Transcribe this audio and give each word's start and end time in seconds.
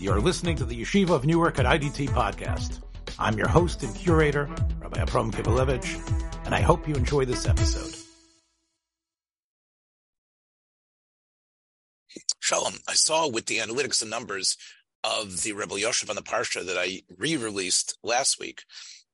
You're 0.00 0.20
listening 0.20 0.54
to 0.58 0.64
the 0.64 0.80
Yeshiva 0.80 1.10
of 1.10 1.26
Newark 1.26 1.58
at 1.58 1.66
IDT 1.66 2.10
podcast. 2.10 2.80
I'm 3.18 3.36
your 3.36 3.48
host 3.48 3.82
and 3.82 3.92
curator, 3.96 4.48
Rabbi 4.78 5.00
Abram 5.00 5.32
Kivelevich, 5.32 6.46
and 6.46 6.54
I 6.54 6.60
hope 6.60 6.86
you 6.86 6.94
enjoy 6.94 7.24
this 7.24 7.48
episode. 7.48 7.96
Shalom. 12.38 12.74
I 12.86 12.94
saw 12.94 13.28
with 13.28 13.46
the 13.46 13.58
analytics 13.58 14.00
and 14.00 14.08
numbers 14.08 14.56
of 15.02 15.42
the 15.42 15.52
Rebbe 15.52 15.74
Yoshev 15.74 16.08
on 16.08 16.14
the 16.14 16.22
Parsha 16.22 16.64
that 16.64 16.78
I 16.78 17.02
re-released 17.16 17.98
last 18.04 18.38
week 18.38 18.62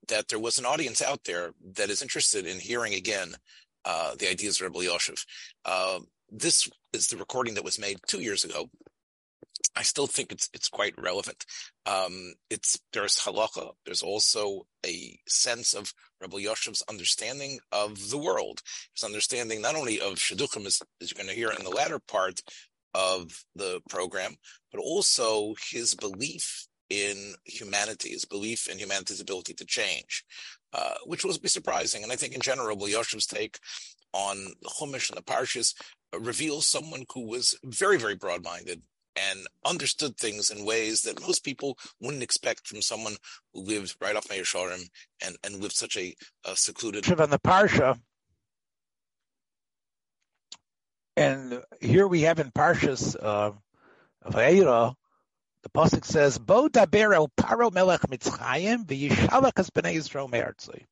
that 0.09 0.29
there 0.29 0.39
was 0.39 0.59
an 0.59 0.67
audience 0.67 1.01
out 1.01 1.25
there 1.25 1.53
that 1.77 1.89
is 1.89 2.03
interested 2.03 2.47
in 2.47 2.61
hearing 2.61 2.93
again 2.93 3.37
uh, 3.87 4.17
the 4.17 4.29
ideas 4.29 4.61
of 4.61 4.67
Rebbe 4.67 4.87
Yoshev. 4.87 5.25
Uh, 5.65 6.01
this 6.31 6.69
is 6.93 7.09
the 7.09 7.17
recording 7.17 7.55
that 7.55 7.65
was 7.65 7.79
made 7.79 8.01
two 8.07 8.21
years 8.21 8.45
ago. 8.45 8.69
I 9.77 9.83
still 9.83 10.07
think 10.07 10.33
it's 10.33 10.49
it's 10.53 10.69
quite 10.69 10.95
relevant. 10.99 11.45
Um, 11.87 12.35
it's 12.51 12.79
there's 12.93 13.19
halacha. 13.19 13.73
There's 13.85 14.03
also 14.03 14.67
a 14.87 15.19
sense 15.27 15.75
of 15.75 15.93
Rabbi 16.21 16.39
Yoshev's 16.39 16.83
understanding 16.89 17.59
of 17.73 18.11
the 18.11 18.19
world. 18.19 18.61
His 18.95 19.05
understanding 19.05 19.61
not 19.61 19.75
only 19.75 20.01
of 20.01 20.15
shidduchim, 20.15 20.67
as, 20.67 20.81
as 21.01 21.11
you're 21.11 21.23
going 21.23 21.29
to 21.29 21.35
hear 21.35 21.51
in 21.51 21.65
the 21.65 21.71
latter 21.71 21.99
part 21.99 22.41
of 22.95 23.45
the 23.57 23.81
program, 23.89 24.37
but 24.71 24.81
also 24.81 25.55
his 25.71 25.95
belief 25.95 26.67
in 26.91 27.35
humanity, 27.45 28.11
his 28.11 28.25
belief 28.25 28.69
in 28.69 28.79
humanity's 28.79 29.21
ability 29.21 29.55
to 29.55 29.65
change, 29.65 30.25
uh, 30.73 30.95
which 31.07 31.25
will 31.25 31.37
be 31.39 31.49
surprising. 31.49 32.03
And 32.03 32.13
I 32.13 32.17
think 32.17 32.35
in 32.35 32.41
general, 32.41 32.69
Rabbi 32.69 32.87
Yoshev's 32.87 33.27
take 33.27 33.59
on 34.13 34.47
Chumash 34.65 35.11
and 35.11 35.19
the 35.19 35.23
Parshas 35.23 35.75
reveals 36.17 36.67
someone 36.67 37.05
who 37.13 37.27
was 37.27 37.59
very, 37.65 37.99
very 37.99 38.15
broad-minded 38.15 38.83
and 39.17 39.47
understood 39.65 40.17
things 40.17 40.51
in 40.51 40.65
ways 40.65 41.03
that 41.03 41.21
most 41.21 41.45
people 41.45 41.79
wouldn't 42.01 42.23
expect 42.23 42.67
from 42.67 42.83
someone 42.83 43.15
who 43.53 43.63
lived 43.63 43.97
right 44.01 44.17
off 44.17 44.29
Meir 44.29 44.45
and, 45.25 45.37
and 45.45 45.63
lived 45.63 45.75
such 45.75 45.97
a, 45.97 46.15
a 46.45 46.57
secluded. 46.57 47.09
On 47.21 47.31
the 47.31 47.39
Parsha, 47.39 47.99
and 51.17 51.63
here 51.81 52.09
we 52.09 52.23
have 52.23 52.41
in 52.41 52.51
Parshas 52.51 53.17
uh, 53.21 53.53
Vayera, 54.27 54.95
the 55.63 55.69
pasuk 55.71 56.05
says, 56.05 56.39
"Bo 56.39 56.69
daber 56.69 57.15
el 57.15 57.29
Paro 57.29 57.73
melech 57.73 58.03
Mitzrayim 58.03 58.85
v'yishalach 58.85 59.59
es 59.59 59.71
bnei 59.71 59.95
Yisrael 59.95 60.31
me'artzei." 60.31 60.85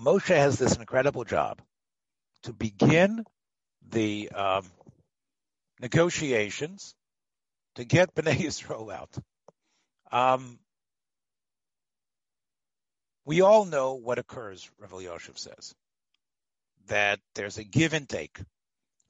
Moshe 0.00 0.34
has 0.34 0.58
this 0.58 0.76
incredible 0.76 1.24
job 1.24 1.60
to 2.42 2.52
begin 2.52 3.24
the 3.88 4.28
um, 4.30 4.64
negotiations 5.80 6.94
to 7.76 7.84
get 7.84 8.14
Bnei 8.14 8.36
Yisrael 8.36 8.92
out. 8.92 9.16
Um, 10.10 10.58
we 13.24 13.40
all 13.40 13.64
know 13.64 13.94
what 13.94 14.18
occurs, 14.18 14.70
Rav 14.78 14.90
Yoshev 14.90 15.38
says, 15.38 15.74
that 16.88 17.20
there's 17.34 17.58
a 17.58 17.64
give 17.64 17.92
and 17.92 18.08
take. 18.08 18.38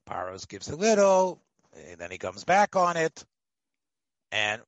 Paros 0.07 0.47
gives 0.47 0.69
a 0.69 0.77
little, 0.77 1.43
and 1.89 1.99
then 1.99 2.11
he 2.11 2.19
comes 2.19 2.45
back 2.45 2.77
on 2.77 2.97
it. 2.97 3.25
And 4.33 4.63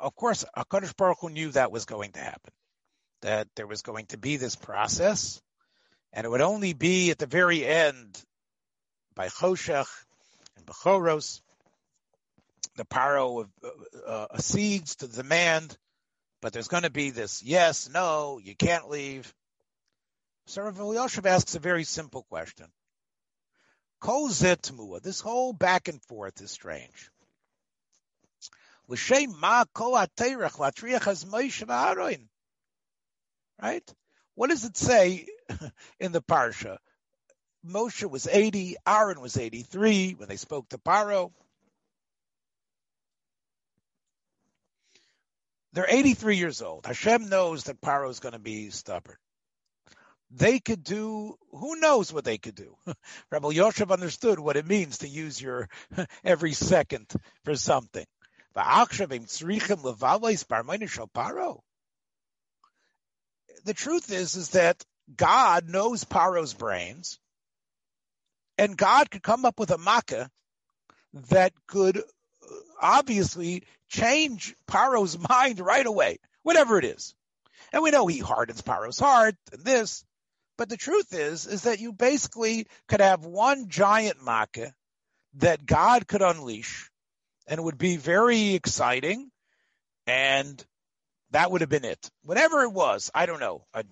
of 0.00 0.14
course, 0.16 0.44
HaKadosh 0.56 0.96
Baruch 0.96 1.18
Hu 1.20 1.28
knew 1.28 1.50
that 1.50 1.70
was 1.70 1.84
going 1.84 2.12
to 2.12 2.20
happen, 2.20 2.52
that 3.22 3.48
there 3.56 3.66
was 3.66 3.82
going 3.82 4.06
to 4.06 4.18
be 4.18 4.36
this 4.36 4.56
process, 4.56 5.42
and 6.12 6.24
it 6.24 6.30
would 6.30 6.40
only 6.40 6.72
be 6.72 7.10
at 7.10 7.18
the 7.18 7.26
very 7.26 7.64
end 7.66 8.18
by 9.14 9.28
Choshech 9.28 9.86
and 10.56 10.66
Bechoros, 10.66 11.40
the 12.76 12.84
paro 12.84 13.48
uh, 13.64 13.68
uh, 14.06 14.26
accedes 14.30 14.96
to 14.96 15.06
the 15.06 15.22
demand, 15.22 15.76
but 16.42 16.52
there's 16.52 16.68
going 16.68 16.82
to 16.82 16.90
be 16.90 17.10
this 17.10 17.42
yes, 17.42 17.88
no, 17.88 18.38
you 18.42 18.54
can't 18.54 18.88
leave. 18.88 19.32
So 20.46 20.62
Rav 20.62 20.76
Yoshev 20.76 21.26
asks 21.26 21.54
a 21.54 21.58
very 21.58 21.84
simple 21.84 22.22
question. 22.28 22.66
Kol 24.00 24.28
zetmua, 24.28 25.02
this 25.02 25.20
whole 25.20 25.52
back 25.52 25.88
and 25.88 26.02
forth 26.02 26.40
is 26.40 26.50
strange. 26.50 27.10
Right? 33.60 33.94
What 34.34 34.50
does 34.50 34.64
it 34.64 34.76
say 34.76 35.26
in 36.00 36.12
the 36.12 36.22
parsha? 36.22 36.78
Moshe 37.66 38.08
was 38.08 38.26
80, 38.26 38.76
Aaron 38.86 39.20
was 39.20 39.36
83 39.36 40.14
when 40.14 40.28
they 40.28 40.36
spoke 40.36 40.68
to 40.68 40.78
Paro. 40.78 41.32
They're 45.72 45.86
83 45.88 46.36
years 46.36 46.62
old. 46.62 46.86
Hashem 46.86 47.28
knows 47.28 47.64
that 47.64 47.80
Paro 47.80 48.08
is 48.08 48.20
going 48.20 48.32
to 48.32 48.38
be 48.38 48.70
stubborn. 48.70 49.16
They 50.30 50.58
could 50.58 50.82
do, 50.82 51.36
who 51.50 51.76
knows 51.76 52.12
what 52.12 52.24
they 52.24 52.38
could 52.38 52.54
do? 52.54 52.76
Rebbe 53.30 53.48
Yoshev 53.48 53.92
understood 53.92 54.38
what 54.40 54.56
it 54.56 54.66
means 54.66 54.98
to 54.98 55.08
use 55.08 55.40
your 55.40 55.68
every 56.24 56.52
second 56.52 57.12
for 57.44 57.56
something. 57.56 58.06
The 58.54 58.94
truth 63.74 64.12
is, 64.12 64.36
is 64.36 64.50
that 64.50 64.84
God 65.14 65.68
knows 65.68 66.04
Paro's 66.04 66.54
brains 66.54 67.18
and 68.58 68.76
God 68.76 69.10
could 69.10 69.22
come 69.22 69.44
up 69.44 69.58
with 69.58 69.70
a 69.70 69.78
makkah 69.78 70.30
that 71.30 71.52
could 71.66 71.98
uh, 71.98 72.02
obviously 72.80 73.64
change 73.88 74.54
Paro's 74.66 75.18
mind 75.28 75.60
right 75.60 75.86
away, 75.86 76.18
whatever 76.42 76.78
it 76.78 76.84
is. 76.84 77.14
And 77.72 77.82
we 77.82 77.90
know 77.90 78.06
he 78.06 78.18
hardens 78.18 78.62
Paro's 78.62 78.98
heart 78.98 79.34
and 79.52 79.64
this, 79.64 80.04
but 80.56 80.68
the 80.68 80.76
truth 80.76 81.12
is, 81.12 81.46
is 81.46 81.62
that 81.62 81.80
you 81.80 81.92
basically 81.92 82.66
could 82.88 83.00
have 83.00 83.24
one 83.24 83.68
giant 83.68 84.24
makkah 84.24 84.72
that 85.34 85.66
God 85.66 86.06
could 86.06 86.22
unleash 86.22 86.90
and 87.46 87.58
it 87.58 87.62
would 87.62 87.78
be 87.78 87.96
very 87.96 88.54
exciting 88.54 89.30
and 90.06 90.64
that 91.32 91.50
would 91.50 91.60
have 91.60 91.70
been 91.70 91.84
it. 91.84 92.10
Whatever 92.22 92.62
it 92.62 92.72
was, 92.72 93.10
I 93.14 93.26
don't 93.26 93.40
know. 93.40 93.64
A, 93.74 93.84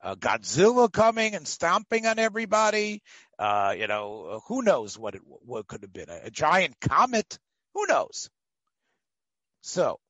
a 0.00 0.16
Godzilla 0.16 0.90
coming 0.90 1.34
and 1.34 1.46
stomping 1.46 2.06
on 2.06 2.18
everybody. 2.18 3.02
Uh, 3.38 3.74
you 3.76 3.86
know, 3.86 4.42
who 4.46 4.62
knows 4.62 4.98
what 4.98 5.14
it 5.14 5.22
what 5.24 5.66
could 5.66 5.82
have 5.82 5.92
been? 5.92 6.08
A, 6.08 6.20
a 6.24 6.30
giant 6.30 6.80
comet. 6.80 7.38
Who 7.74 7.86
knows? 7.86 8.30
So, 9.60 10.00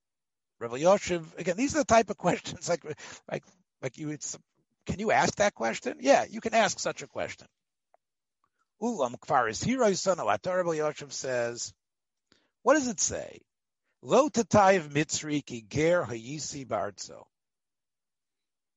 Rav 0.60 0.70
Yoshev, 0.72 1.36
again, 1.38 1.56
these 1.56 1.74
are 1.74 1.78
the 1.78 1.84
type 1.84 2.10
of 2.10 2.16
questions 2.26 2.68
like 2.68 2.84
like 3.30 3.44
like 3.82 3.98
you. 3.98 4.10
It's, 4.10 4.38
can 4.86 5.00
you 5.00 5.10
ask 5.10 5.36
that 5.36 5.54
question? 5.54 5.98
Yeah, 6.00 6.24
you 6.28 6.40
can 6.40 6.54
ask 6.54 6.78
such 6.78 7.02
a 7.02 7.08
question. 7.08 7.48
Ulam 8.80 9.18
kfar 9.18 9.50
is 9.50 9.62
hero 9.62 9.92
son 9.94 10.20
of 10.20 10.26
Rav 10.26 10.40
Yoshev 10.42 11.12
says, 11.12 11.72
what 12.62 12.74
does 12.74 12.88
it 12.88 13.00
say? 13.00 13.40
Lo 14.02 14.28
tatayiv 14.28 14.90
mitzri 14.90 15.44
ki 15.44 15.64
ger 15.68 16.04
hayisi 16.04 16.66
barzo. 16.66 17.24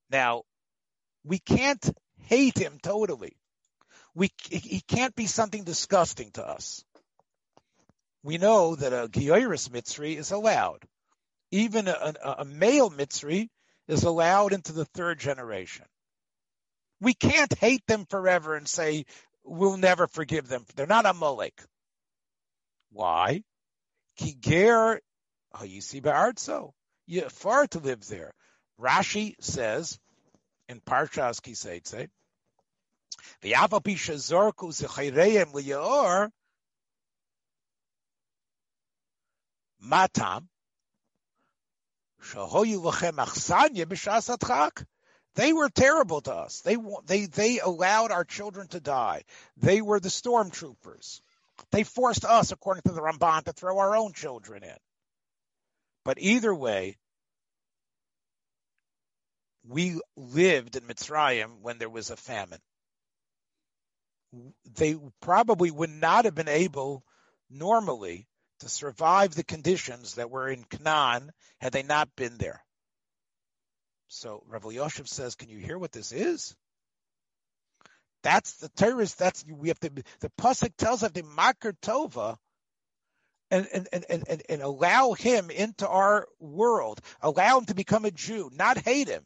Now, 0.09 0.43
we 1.23 1.39
can't 1.39 1.85
hate 2.21 2.57
him 2.57 2.79
totally. 2.81 3.35
We 4.19 4.29
he 4.49 4.81
can't 4.85 5.15
be 5.15 5.27
something 5.27 5.63
disgusting 5.63 6.31
to 6.31 6.45
us. 6.45 6.83
We 8.21 8.37
know 8.37 8.75
that 8.75 8.91
a 8.91 9.07
Gioiris 9.07 9.69
Mitzri 9.69 10.17
is 10.17 10.31
allowed. 10.31 10.83
Even 11.51 11.87
a, 11.87 12.13
a, 12.21 12.35
a 12.39 12.45
male 12.45 12.91
Mitzri 12.91 13.47
is 13.87 14.03
allowed 14.03 14.51
into 14.51 14.73
the 14.73 14.83
third 14.83 15.21
generation. 15.21 15.85
We 16.99 17.13
can't 17.13 17.57
hate 17.57 17.87
them 17.87 18.05
forever 18.09 18.57
and 18.57 18.67
say 18.67 19.05
we'll 19.45 19.77
never 19.77 20.05
forgive 20.05 20.49
them. 20.49 20.65
They're 20.75 20.85
not 20.85 21.05
a 21.05 21.13
Molek. 21.13 21.65
Why? 22.91 23.41
Kiger 24.19 24.99
you 25.63 25.79
see 25.79 26.01
Ba'artso. 26.01 26.73
You 27.07 27.29
far 27.29 27.67
to 27.67 27.79
live 27.79 28.05
there. 28.07 28.33
Rashi 28.77 29.35
says 29.39 29.97
in 30.67 30.81
Parshas 30.81 31.39
Kiseitze, 31.39 32.09
matam. 39.79 40.49
They 45.35 45.53
were 45.53 45.69
terrible 45.69 46.21
to 46.21 46.33
us. 46.33 46.61
They 46.61 46.77
they 47.05 47.25
they 47.25 47.59
allowed 47.59 48.11
our 48.11 48.25
children 48.25 48.67
to 48.69 48.79
die. 48.79 49.23
They 49.57 49.81
were 49.81 49.99
the 49.99 50.09
stormtroopers. 50.09 51.21
They 51.71 51.83
forced 51.83 52.25
us, 52.25 52.51
according 52.51 52.83
to 52.83 52.91
the 52.91 53.01
Ramban, 53.01 53.43
to 53.45 53.53
throw 53.53 53.77
our 53.79 53.95
own 53.95 54.13
children 54.13 54.63
in. 54.63 54.77
But 56.03 56.17
either 56.19 56.53
way, 56.53 56.97
we 59.67 59.99
lived 60.15 60.75
in 60.75 60.83
Mitzrayim 60.83 61.59
when 61.61 61.77
there 61.77 61.89
was 61.89 62.09
a 62.09 62.17
famine. 62.17 62.59
They 64.75 64.95
probably 65.21 65.71
would 65.71 65.89
not 65.89 66.25
have 66.25 66.35
been 66.35 66.47
able 66.47 67.03
normally 67.49 68.27
to 68.59 68.69
survive 68.69 69.33
the 69.33 69.43
conditions 69.43 70.15
that 70.15 70.29
were 70.29 70.49
in 70.49 70.63
Canaan 70.63 71.31
had 71.59 71.73
they 71.73 71.83
not 71.83 72.15
been 72.15 72.37
there. 72.37 72.63
So 74.07 74.43
Rav 74.47 74.63
Yoshev 74.63 75.07
says, 75.07 75.35
can 75.35 75.49
you 75.49 75.59
hear 75.59 75.77
what 75.77 75.91
this 75.91 76.11
is? 76.11 76.55
That's 78.21 78.53
the 78.57 78.69
terrorist. 78.69 79.17
That's 79.17 79.45
we 79.47 79.69
have 79.69 79.79
to. 79.79 79.91
The 80.19 80.31
pasuk 80.37 80.75
tells 80.77 81.03
us 81.03 81.11
the 81.11 81.23
makar 81.23 81.73
tova, 81.81 82.37
and 83.49 83.67
and, 83.71 83.87
and 83.93 84.05
and 84.09 84.41
and 84.49 84.61
allow 84.61 85.13
him 85.13 85.49
into 85.49 85.87
our 85.87 86.27
world. 86.39 86.99
Allow 87.21 87.59
him 87.59 87.65
to 87.67 87.75
become 87.75 88.05
a 88.05 88.11
Jew, 88.11 88.49
not 88.53 88.77
hate 88.77 89.07
him. 89.07 89.23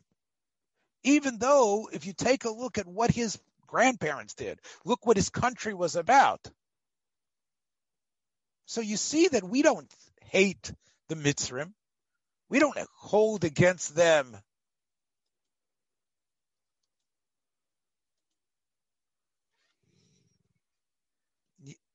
Even 1.04 1.38
though, 1.40 1.90
if 1.92 2.06
you 2.06 2.14
take 2.14 2.46
a 2.46 2.52
look 2.52 2.78
at 2.78 2.88
what 2.88 3.12
his 3.12 3.40
grandparents 3.74 4.36
did, 4.36 4.60
look 4.86 5.04
what 5.04 5.18
his 5.18 5.30
country 5.30 5.74
was 5.74 5.96
about. 5.96 6.48
So 8.68 8.81
you 8.81 8.98
see 8.98 9.30
that 9.30 9.44
we 9.44 9.64
don't 9.64 9.92
hate 10.22 10.72
the 11.10 11.16
Mitzrim. 11.16 11.74
We 12.50 12.60
don't 12.60 12.78
hold 12.96 13.44
against 13.44 13.96
them 13.96 14.38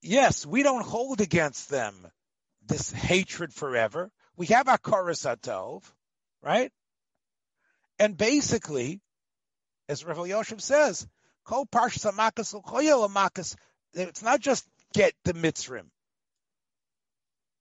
yes, 0.02 0.44
we 0.44 0.64
don't 0.64 0.84
hold 0.84 1.20
against 1.20 1.68
them 1.70 1.94
this 2.66 2.90
hatred 2.90 3.52
forever. 3.52 4.10
We 4.36 4.46
have 4.46 4.68
our 4.68 4.78
Koros 4.78 5.24
Atov, 5.26 5.82
right? 6.42 6.72
And 7.98 8.16
basically, 8.16 9.00
as 9.88 10.04
Rav 10.04 10.16
Yoshev 10.16 10.60
says, 10.60 11.06
It's 13.94 14.22
not 14.22 14.40
just 14.40 14.66
get 14.92 15.14
the 15.24 15.34
Mitzrim. 15.34 15.90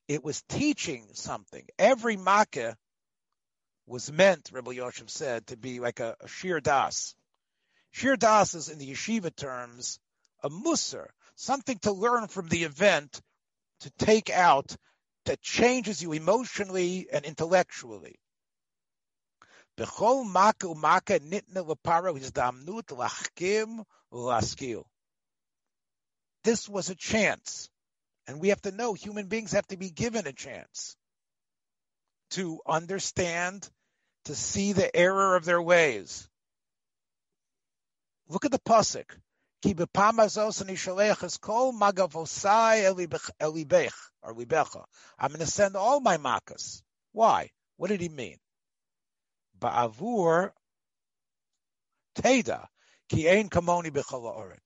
It 0.08 0.24
was 0.24 0.42
teaching 0.44 1.08
something. 1.14 1.66
Every 1.78 2.18
Makkah 2.18 2.78
was 3.86 4.12
meant, 4.12 4.50
Rabbi 4.52 4.72
Yoshev 4.74 5.10
said, 5.10 5.48
to 5.48 5.58
be 5.58 5.80
like 5.80 6.00
a, 6.00 6.16
a 6.22 6.28
Shir 6.28 6.60
Das. 6.60 7.16
Shir 7.92 8.16
Das 8.16 8.54
is, 8.54 8.70
in 8.70 8.78
the 8.78 8.92
yeshiva 8.92 9.36
terms, 9.36 10.00
a 10.44 10.50
musar, 10.50 11.08
something 11.36 11.80
to 11.80 11.92
learn 11.92 12.28
from 12.28 12.48
the 12.50 12.64
event 12.64 13.22
to 13.82 13.90
take 13.92 14.30
out 14.30 14.76
that 15.26 15.42
changes 15.42 16.02
you 16.02 16.14
emotionally 16.14 17.08
and 17.12 17.26
intellectually. 17.26 18.20
This 19.78 19.90
was 26.70 26.90
a 26.90 26.96
chance. 26.96 27.70
And 28.26 28.42
we 28.42 28.50
have 28.50 28.62
to 28.64 28.72
know 28.72 28.94
human 28.94 29.28
beings 29.28 29.52
have 29.52 29.68
to 29.68 29.78
be 29.78 29.92
given 29.92 30.26
a 30.26 30.34
chance 30.34 30.96
to 32.32 32.60
understand, 32.66 33.70
to 34.26 34.36
see 34.36 34.74
the 34.74 34.94
error 34.96 35.36
of 35.36 35.46
their 35.46 35.62
ways. 35.62 36.28
Look 38.28 38.46
at 38.46 38.52
the 38.52 38.60
pasuk. 38.60 39.16
Ki 39.62 39.76
bepamazos 39.76 40.62
ani 40.62 40.74
shalech 40.74 41.40
kol 41.40 41.72
magavosai 41.72 42.84
elibech 43.40 43.94
or 44.24 44.34
libecha. 44.34 44.84
I'm 45.20 45.30
going 45.30 45.40
to 45.40 45.46
send 45.46 45.76
all 45.76 46.00
my 46.00 46.18
makas. 46.18 46.82
Why? 47.12 47.52
What 47.78 47.90
did 47.90 48.02
he 48.02 48.10
mean? 48.10 48.38
Ba'avur 49.60 50.52
teda 52.16 52.68
ki 53.10 53.30
ein 53.30 53.50
kamoni 53.50 53.92
b'chol 53.92 54.60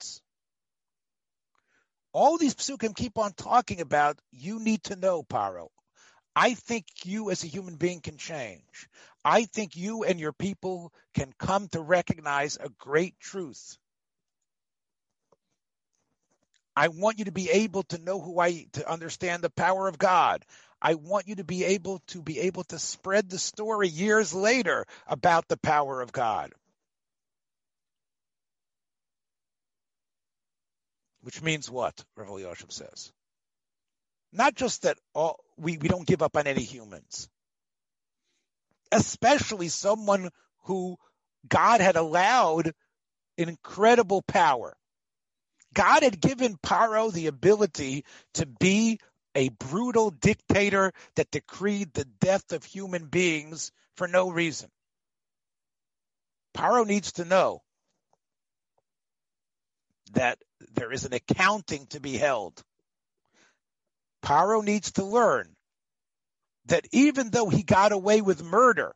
All 2.13 2.37
these 2.37 2.55
psukim 2.55 2.95
keep 2.95 3.17
on 3.17 3.33
talking 3.33 3.81
about 3.81 4.19
you 4.31 4.59
need 4.59 4.83
to 4.83 4.95
know 4.95 5.23
Paro. 5.23 5.69
I 6.35 6.53
think 6.53 6.85
you 7.03 7.29
as 7.29 7.43
a 7.43 7.47
human 7.47 7.75
being 7.75 7.99
can 7.99 8.17
change. 8.17 8.87
I 9.23 9.45
think 9.45 9.75
you 9.75 10.03
and 10.03 10.19
your 10.19 10.31
people 10.31 10.93
can 11.13 11.33
come 11.37 11.67
to 11.69 11.81
recognize 11.81 12.57
a 12.57 12.69
great 12.69 13.19
truth. 13.19 13.77
I 16.75 16.87
want 16.87 17.19
you 17.19 17.25
to 17.25 17.31
be 17.31 17.49
able 17.49 17.83
to 17.83 17.97
know 17.97 18.19
who 18.21 18.39
I, 18.39 18.67
to 18.73 18.89
understand 18.89 19.43
the 19.43 19.49
power 19.49 19.87
of 19.89 19.97
God. 19.97 20.45
I 20.81 20.95
want 20.95 21.27
you 21.27 21.35
to 21.35 21.43
be 21.43 21.63
able 21.63 21.99
to 22.07 22.21
be 22.21 22.39
able 22.39 22.63
to 22.65 22.79
spread 22.79 23.29
the 23.29 23.37
story 23.37 23.87
years 23.87 24.33
later 24.33 24.85
about 25.07 25.47
the 25.47 25.57
power 25.57 26.01
of 26.01 26.11
God. 26.11 26.53
Which 31.21 31.41
means 31.41 31.69
what? 31.69 32.03
Rav 32.15 32.29
Yoshev 32.29 32.71
says. 32.71 33.11
Not 34.33 34.55
just 34.55 34.83
that 34.83 34.97
all, 35.13 35.39
we, 35.57 35.77
we 35.77 35.87
don't 35.87 36.07
give 36.07 36.21
up 36.21 36.35
on 36.35 36.47
any 36.47 36.63
humans, 36.63 37.29
especially 38.91 39.67
someone 39.67 40.29
who 40.63 40.97
God 41.47 41.81
had 41.81 41.95
allowed 41.95 42.71
incredible 43.37 44.21
power. 44.21 44.75
God 45.73 46.03
had 46.03 46.19
given 46.19 46.57
Paro 46.57 47.11
the 47.11 47.27
ability 47.27 48.05
to 48.35 48.45
be 48.45 48.99
a 49.35 49.49
brutal 49.49 50.11
dictator 50.11 50.91
that 51.15 51.31
decreed 51.31 51.93
the 51.93 52.05
death 52.05 52.51
of 52.51 52.63
human 52.63 53.05
beings 53.05 53.71
for 53.95 54.07
no 54.07 54.29
reason. 54.29 54.69
Paro 56.55 56.85
needs 56.85 57.13
to 57.13 57.25
know 57.25 57.61
that 60.13 60.37
there 60.73 60.91
is 60.91 61.05
an 61.05 61.13
accounting 61.13 61.87
to 61.87 61.99
be 61.99 62.17
held. 62.17 62.61
Paro 64.23 64.63
needs 64.63 64.91
to 64.93 65.03
learn 65.03 65.55
that 66.65 66.85
even 66.91 67.29
though 67.29 67.49
he 67.49 67.63
got 67.63 67.91
away 67.91 68.21
with 68.21 68.43
murder 68.43 68.93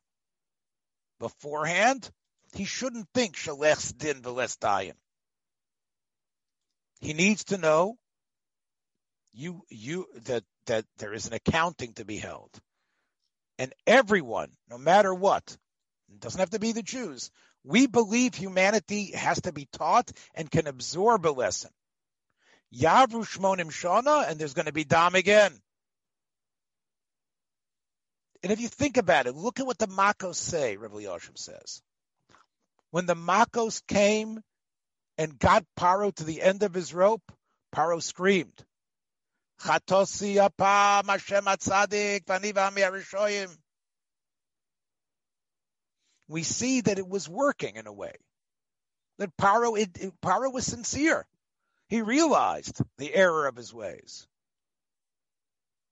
beforehand, 1.19 2.09
he 2.53 2.65
shouldn't 2.65 3.07
think 3.13 3.35
Shalech 3.35 3.97
din 3.97 4.21
v'les 4.21 4.57
dayan. 4.57 4.95
He 6.99 7.13
needs 7.13 7.45
to 7.45 7.57
know 7.57 7.97
you 9.35 9.61
you 9.69 10.07
that 10.25 10.43
that 10.65 10.85
there 10.97 11.13
is 11.13 11.27
an 11.27 11.33
accounting 11.33 11.93
to 11.93 12.05
be 12.05 12.17
held. 12.17 12.49
And 13.59 13.73
everyone, 13.85 14.51
no 14.69 14.77
matter 14.77 15.13
what, 15.13 15.57
it 16.09 16.19
doesn't 16.19 16.39
have 16.39 16.49
to 16.51 16.59
be 16.59 16.71
the 16.71 16.81
Jews, 16.81 17.31
we 17.63 17.87
believe 17.87 18.35
humanity 18.35 19.11
has 19.11 19.41
to 19.41 19.53
be 19.53 19.67
taught 19.71 20.11
and 20.33 20.49
can 20.49 20.67
absorb 20.67 21.25
a 21.25 21.29
lesson. 21.29 21.71
Yavru 22.73 23.25
Shmonim 23.25 23.71
Shana, 23.71 24.29
and 24.29 24.39
there's 24.39 24.53
going 24.53 24.65
to 24.65 24.73
be 24.73 24.83
Dam 24.83 25.15
again. 25.15 25.53
And 28.43 28.51
if 28.51 28.59
you 28.59 28.67
think 28.67 28.97
about 28.97 29.27
it, 29.27 29.35
look 29.35 29.59
at 29.59 29.65
what 29.65 29.77
the 29.77 29.87
Makos 29.87 30.35
say, 30.35 30.77
Rabbi 30.77 30.97
Yoshev 30.97 31.37
says. 31.37 31.81
When 32.91 33.05
the 33.05 33.15
Makos 33.15 33.81
came 33.87 34.41
and 35.17 35.39
got 35.39 35.65
Paro 35.79 36.13
to 36.15 36.23
the 36.23 36.41
end 36.41 36.61
of 36.63 36.73
his 36.73 36.93
rope, 36.93 37.23
Paro 37.73 38.01
screamed, 38.01 38.65
Chatosi 39.61 40.35
Hashem 40.35 41.45
atzadik 41.45 42.25
We 46.27 46.43
see 46.43 46.81
that 46.81 46.99
it 46.99 47.07
was 47.07 47.29
working 47.29 47.75
in 47.75 47.87
a 47.87 47.93
way. 47.93 48.13
That 49.17 49.35
Paro, 49.37 49.79
it, 49.79 49.97
it, 49.99 50.13
Paro 50.21 50.51
was 50.51 50.65
sincere. 50.65 51.25
He 51.87 52.01
realized 52.01 52.81
the 52.97 53.13
error 53.13 53.47
of 53.47 53.55
his 53.55 53.73
ways. 53.73 54.27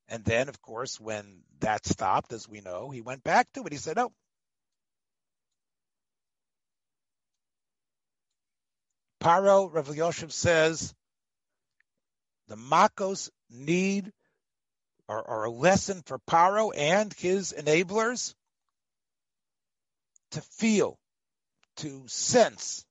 And 0.09 0.25
then, 0.25 0.49
of 0.49 0.61
course, 0.61 0.99
when 0.99 1.43
that 1.59 1.85
stopped, 1.85 2.33
as 2.33 2.49
we 2.49 2.61
know, 2.61 2.89
he 2.89 3.01
went 3.01 3.23
back 3.23 3.51
to 3.53 3.63
it. 3.63 3.71
He 3.71 3.77
said, 3.77 3.97
"Oh, 3.97 4.11
Paro, 9.23 9.73
Rav 9.73 9.87
Yoshev 9.87 10.33
says, 10.33 10.93
the 12.47 12.55
Makos 12.55 13.29
need 13.49 14.11
or, 15.07 15.21
or 15.21 15.43
a 15.45 15.49
lesson 15.49 16.01
for 16.05 16.19
Paro 16.19 16.71
and 16.75 17.13
his 17.13 17.53
enablers 17.57 18.33
to 20.31 20.41
feel, 20.41 20.97
to 21.77 22.03
sense 22.07 22.85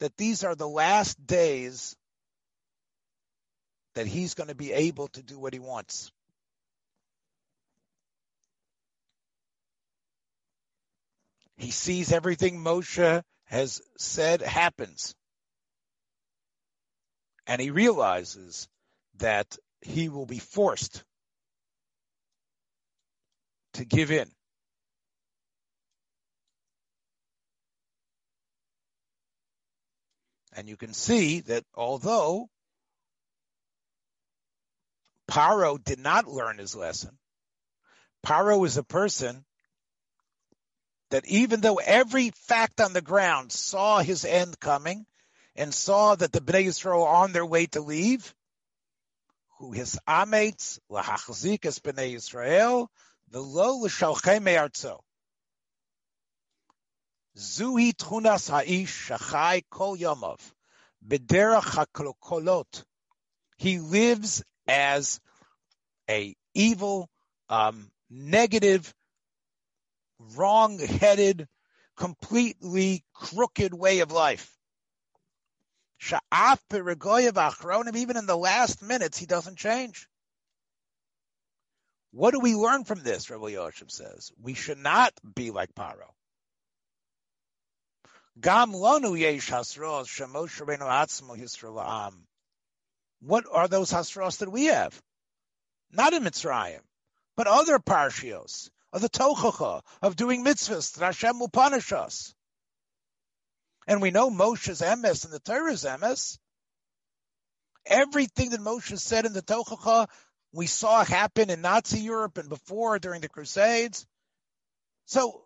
that 0.00 0.16
these 0.16 0.44
are 0.44 0.54
the 0.54 0.68
last 0.68 1.24
days 1.26 1.96
that 3.94 4.06
he's 4.06 4.34
going 4.34 4.48
to 4.48 4.54
be 4.54 4.72
able 4.72 5.08
to 5.08 5.22
do 5.22 5.38
what 5.38 5.52
he 5.52 5.58
wants. 5.58 6.10
He 11.56 11.70
sees 11.70 12.10
everything 12.10 12.58
Moshe 12.58 13.22
has 13.44 13.82
said 13.98 14.40
happens 14.40 15.14
and 17.46 17.60
he 17.60 17.70
realizes 17.70 18.68
that 19.20 19.56
he 19.80 20.08
will 20.08 20.26
be 20.26 20.38
forced 20.38 21.04
to 23.74 23.84
give 23.84 24.10
in. 24.10 24.28
And 30.56 30.68
you 30.68 30.76
can 30.76 30.92
see 30.92 31.40
that 31.40 31.64
although 31.74 32.50
Paro 35.30 35.82
did 35.82 36.00
not 36.00 36.26
learn 36.26 36.58
his 36.58 36.74
lesson. 36.74 37.16
Paro 38.26 38.66
is 38.66 38.76
a 38.76 38.82
person 38.82 39.44
that 41.10 41.24
even 41.26 41.60
though 41.60 41.76
every 41.76 42.30
fact 42.30 42.80
on 42.80 42.92
the 42.92 43.00
ground 43.00 43.52
saw 43.52 44.00
his 44.00 44.24
end 44.24 44.58
coming 44.58 45.06
and 45.54 45.72
saw 45.72 46.14
that 46.16 46.32
the 46.32 46.40
Bnei 46.40 46.66
Yisrael 46.66 47.06
on 47.06 47.32
their 47.32 47.46
way 47.46 47.66
to 47.66 47.80
leave, 47.80 48.34
who 49.60 49.72
his 49.72 49.98
amates 50.06 50.80
lahachzik 50.90 51.66
es 51.66 51.78
Bnei 51.80 52.14
Yisrael 52.14 52.88
v'lo 53.30 53.82
l'shalchem 53.82 54.42
me'artzo. 54.42 55.00
Zuhi 57.36 57.92
tchunas 57.92 58.48
ha'ish 58.48 59.08
shachai 59.08 59.62
kol 59.70 59.98
yomov 59.98 60.40
b'derach 61.06 61.84
hakolot. 61.84 62.84
He 63.58 63.78
lives 63.78 64.42
as 64.66 65.20
a 66.08 66.34
evil, 66.54 67.10
um, 67.50 67.90
negative, 68.08 68.94
wrong-headed, 70.36 71.46
completely 71.96 73.04
crooked 73.12 73.74
way 73.74 74.00
of 74.00 74.10
life. 74.10 74.50
Even 76.02 76.20
in 78.16 78.26
the 78.26 78.36
last 78.36 78.82
minutes, 78.82 79.18
he 79.18 79.26
doesn't 79.26 79.56
change. 79.56 80.08
What 82.12 82.32
do 82.32 82.40
we 82.40 82.56
learn 82.56 82.84
from 82.84 83.02
this? 83.02 83.30
Rabbi 83.30 83.52
Yoshev 83.52 83.90
says 83.90 84.32
we 84.40 84.54
should 84.54 84.78
not 84.78 85.12
be 85.34 85.50
like 85.50 85.74
Paro. 85.74 86.08
What 93.20 93.44
are 93.52 93.68
those 93.68 93.92
hasros 93.92 94.38
that 94.38 94.50
we 94.50 94.64
have? 94.66 95.02
Not 95.92 96.14
in 96.14 96.24
Mitzrayim, 96.24 96.80
but 97.36 97.46
other 97.46 97.78
parshios 97.78 98.70
of 98.92 99.02
the 99.02 99.08
tochacha 99.08 99.82
of 100.02 100.16
doing 100.16 100.44
mitzvahs 100.44 100.94
that 100.94 101.04
Hashem 101.04 101.38
will 101.38 101.48
punish 101.48 101.92
us. 101.92 102.34
And 103.86 104.00
we 104.00 104.10
know 104.10 104.30
Moshe's 104.30 104.80
emes 104.80 105.24
and 105.24 105.32
the 105.32 105.40
Torah's 105.40 105.84
emes. 105.84 106.38
Everything 107.86 108.50
that 108.50 108.60
Moshe 108.60 108.98
said 108.98 109.26
in 109.26 109.32
the 109.32 109.42
tochacha, 109.42 110.08
we 110.52 110.66
saw 110.66 111.04
happen 111.04 111.50
in 111.50 111.60
Nazi 111.60 112.00
Europe 112.00 112.38
and 112.38 112.48
before 112.48 112.98
during 112.98 113.20
the 113.20 113.28
Crusades. 113.28 114.06
So 115.06 115.42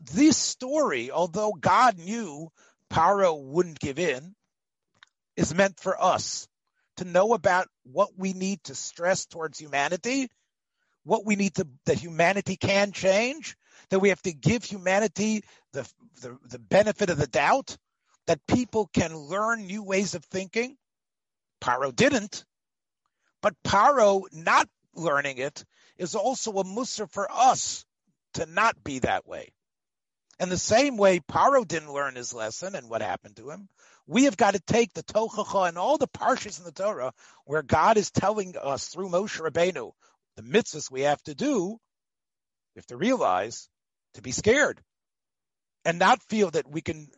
this 0.00 0.36
story, 0.36 1.10
although 1.10 1.52
God 1.52 1.98
knew 1.98 2.50
Paro 2.90 3.42
wouldn't 3.42 3.78
give 3.78 3.98
in, 3.98 4.34
is 5.36 5.54
meant 5.54 5.80
for 5.80 6.00
us 6.02 6.48
to 6.96 7.04
know 7.04 7.32
about 7.32 7.68
what 7.84 8.10
we 8.16 8.32
need 8.32 8.62
to 8.64 8.74
stress 8.74 9.26
towards 9.26 9.58
humanity, 9.58 10.28
what 11.04 11.24
we 11.24 11.36
need 11.36 11.54
to, 11.54 11.66
that 11.86 11.98
humanity 11.98 12.56
can 12.56 12.92
change, 12.92 13.56
that 13.92 13.98
we 13.98 14.08
have 14.08 14.22
to 14.22 14.32
give 14.32 14.64
humanity 14.64 15.44
the, 15.74 15.86
the, 16.22 16.38
the 16.48 16.58
benefit 16.58 17.10
of 17.10 17.18
the 17.18 17.26
doubt, 17.26 17.76
that 18.26 18.46
people 18.46 18.88
can 18.94 19.14
learn 19.14 19.66
new 19.66 19.82
ways 19.82 20.14
of 20.14 20.24
thinking. 20.24 20.78
Paro 21.60 21.94
didn't, 21.94 22.46
but 23.42 23.54
Paro 23.62 24.22
not 24.32 24.66
learning 24.94 25.36
it 25.36 25.62
is 25.98 26.14
also 26.14 26.52
a 26.52 26.64
mussar 26.64 27.06
for 27.06 27.30
us 27.30 27.84
to 28.32 28.46
not 28.46 28.82
be 28.82 29.00
that 29.00 29.28
way. 29.28 29.52
And 30.40 30.50
the 30.50 30.56
same 30.56 30.96
way 30.96 31.20
Paro 31.20 31.68
didn't 31.68 31.92
learn 31.92 32.14
his 32.14 32.32
lesson 32.32 32.74
and 32.74 32.88
what 32.88 33.02
happened 33.02 33.36
to 33.36 33.50
him, 33.50 33.68
we 34.06 34.24
have 34.24 34.38
got 34.38 34.54
to 34.54 34.60
take 34.60 34.94
the 34.94 35.02
Tochacha 35.02 35.68
and 35.68 35.76
all 35.76 35.98
the 35.98 36.08
parshas 36.08 36.58
in 36.58 36.64
the 36.64 36.72
Torah 36.72 37.12
where 37.44 37.62
God 37.62 37.98
is 37.98 38.10
telling 38.10 38.54
us 38.58 38.88
through 38.88 39.10
Moshe 39.10 39.38
Rabbeinu 39.38 39.92
the 40.36 40.42
mitzvahs 40.42 40.90
we 40.90 41.02
have 41.02 41.22
to 41.24 41.34
do, 41.34 41.78
we 42.74 42.78
have 42.78 42.86
to 42.86 42.96
realize 42.96 43.68
to 44.14 44.22
be 44.22 44.32
scared 44.32 44.80
and 45.84 45.98
not 45.98 46.22
feel 46.22 46.50
that 46.50 46.70
we 46.70 46.80
can, 46.80 47.08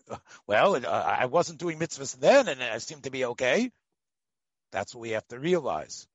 well, 0.47 0.77
uh, 0.77 0.89
I 0.89 1.27
wasn't 1.27 1.59
doing 1.59 1.79
mitzvahs 1.79 2.19
then 2.19 2.49
and 2.49 2.63
I 2.63 2.79
seem 2.79 3.01
to 3.03 3.11
be 3.11 3.25
okay. 3.27 3.71
That's 4.73 4.95
what 4.95 5.03
we 5.03 5.11
have 5.11 5.27
to 5.29 5.39
realize. 5.39 6.07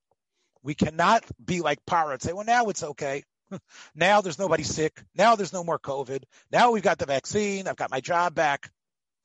We 0.64 0.76
cannot 0.76 1.24
be 1.44 1.62
like 1.62 1.86
Paro 1.86 2.12
and 2.14 2.22
say, 2.22 2.34
well, 2.34 2.46
now 2.46 2.66
it's 2.66 2.84
okay. 2.84 3.24
now 3.96 4.22
there's 4.22 4.40
nobody 4.40 4.64
sick. 4.64 5.02
Now 5.16 5.36
there's 5.36 5.54
no 5.54 5.64
more 5.64 5.80
COVID. 5.80 6.24
Now 6.52 6.72
we've 6.72 6.84
got 6.84 6.98
the 6.98 7.06
vaccine. 7.06 7.68
I've 7.68 7.78
got 7.78 7.92
my 7.92 8.02
job 8.02 8.36
back. 8.36 8.70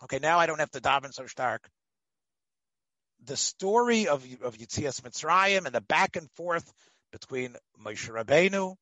Okay, 0.05 0.19
now 0.19 0.39
I 0.39 0.47
don't 0.47 0.61
have 0.61 0.71
to 0.73 0.81
daven 0.81 1.13
so 1.13 1.27
stark. 1.27 1.69
The 3.25 3.37
story 3.37 4.07
of 4.07 4.25
of 4.43 4.57
Yitzias 4.59 5.01
Mitzrayim 5.01 5.67
and 5.67 5.75
the 5.75 5.81
back 5.81 6.17
and 6.17 6.31
forth 6.33 6.71
between 7.11 7.57
Moshe 7.83 8.11
Rabbeinu 8.11 8.77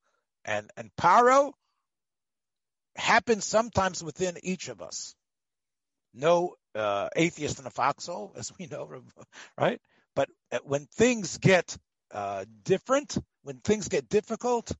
and 0.45 0.71
and 0.77 0.91
Paro 0.99 1.53
happens 2.97 3.45
sometimes 3.45 4.03
within 4.03 4.39
each 4.43 4.69
of 4.69 4.83
us. 4.83 5.15
No 6.15 6.57
uh, 6.75 7.09
atheist 7.17 7.59
in 7.59 7.67
a 7.67 7.71
foxhole, 7.71 8.33
as 8.37 8.53
we 8.59 8.67
know, 8.67 9.03
right? 9.59 9.81
But 10.15 10.29
uh, 10.51 10.59
when 10.65 10.87
things 10.87 11.39
get 11.39 11.77
uh, 12.13 12.45
different, 12.65 13.17
when 13.43 13.59
things 13.59 13.89
get 13.89 14.09
difficult, 14.09 14.71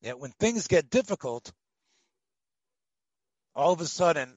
yeah, 0.00 0.12
when 0.12 0.32
things 0.32 0.66
get 0.66 0.88
difficult, 0.88 1.52
all 3.54 3.72
of 3.72 3.80
a 3.80 3.86
sudden 3.86 4.34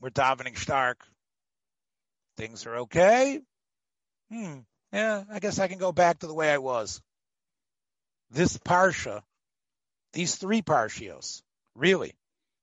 we're 0.00 0.10
davening 0.10 0.56
stark. 0.56 1.04
Things 2.36 2.64
are 2.66 2.76
okay. 2.78 3.40
Hmm. 4.30 4.58
Yeah, 4.92 5.24
I 5.30 5.38
guess 5.40 5.58
I 5.58 5.68
can 5.68 5.78
go 5.78 5.92
back 5.92 6.20
to 6.20 6.26
the 6.26 6.34
way 6.34 6.50
I 6.50 6.58
was. 6.58 7.00
This 8.30 8.56
parsha, 8.58 9.22
these 10.12 10.36
three 10.36 10.62
parshios, 10.62 11.42
really, 11.74 12.14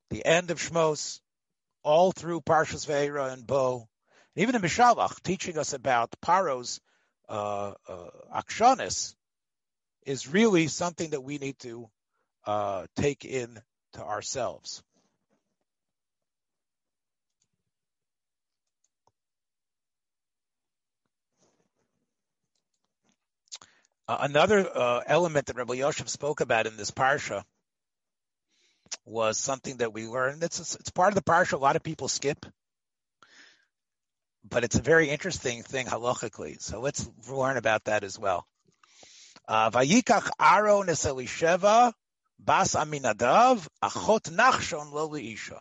the 0.10 0.26
end 0.26 0.52
of 0.52 0.60
Shmos, 0.60 1.20
all 1.84 2.12
through 2.12 2.42
Parshas 2.42 2.86
Veira 2.86 3.32
and 3.32 3.46
Bo, 3.46 3.88
and 4.36 4.44
even 4.44 4.56
in 4.56 4.62
Mishalach, 4.62 5.22
teaching 5.24 5.58
us 5.58 5.74
about 5.74 6.16
Paro's 6.22 6.80
uh, 7.30 7.74
uh, 7.88 8.10
akshanis, 8.34 9.16
is 10.06 10.28
really 10.28 10.68
something 10.68 11.10
that 11.10 11.22
we 11.22 11.38
need 11.38 11.60
to 11.60 11.90
uh, 12.46 12.86
take 12.96 13.26
in 13.26 13.60
to 13.94 14.04
ourselves. 14.04 14.84
Uh, 24.08 24.18
another 24.22 24.66
uh, 24.74 25.02
element 25.06 25.48
that 25.48 25.58
Rabbi 25.58 25.74
Yosef 25.76 26.08
spoke 26.08 26.40
about 26.40 26.66
in 26.66 26.78
this 26.78 26.92
parsha 26.92 27.44
was 29.06 29.38
something 29.38 29.78
that 29.78 29.94
we 29.94 30.08
learned. 30.08 30.44
It's 30.44 30.76
it's 30.76 30.92
part 30.92 31.10
of 31.10 31.16
the 31.16 31.22
parsha. 31.22 31.54
A 31.54 31.58
lot 31.58 31.76
of 31.76 31.84
people 31.84 32.08
skip, 32.08 32.46
but 34.50 34.64
it's 34.64 34.78
a 34.78 34.82
very 34.82 35.10
interesting 35.10 35.62
thing 35.62 35.88
halachically. 35.88 36.62
So 36.62 36.80
let's 36.80 37.06
learn 37.30 37.58
about 37.58 37.84
that 37.86 38.06
as 38.06 38.18
well. 38.18 38.48
Uh, 39.46 39.72
Vayikach 39.72 40.30
Aaron 40.40 40.88
bas 40.88 42.76
Aminadav 42.76 43.68
achot 43.84 44.30
Nachshon. 44.32 45.60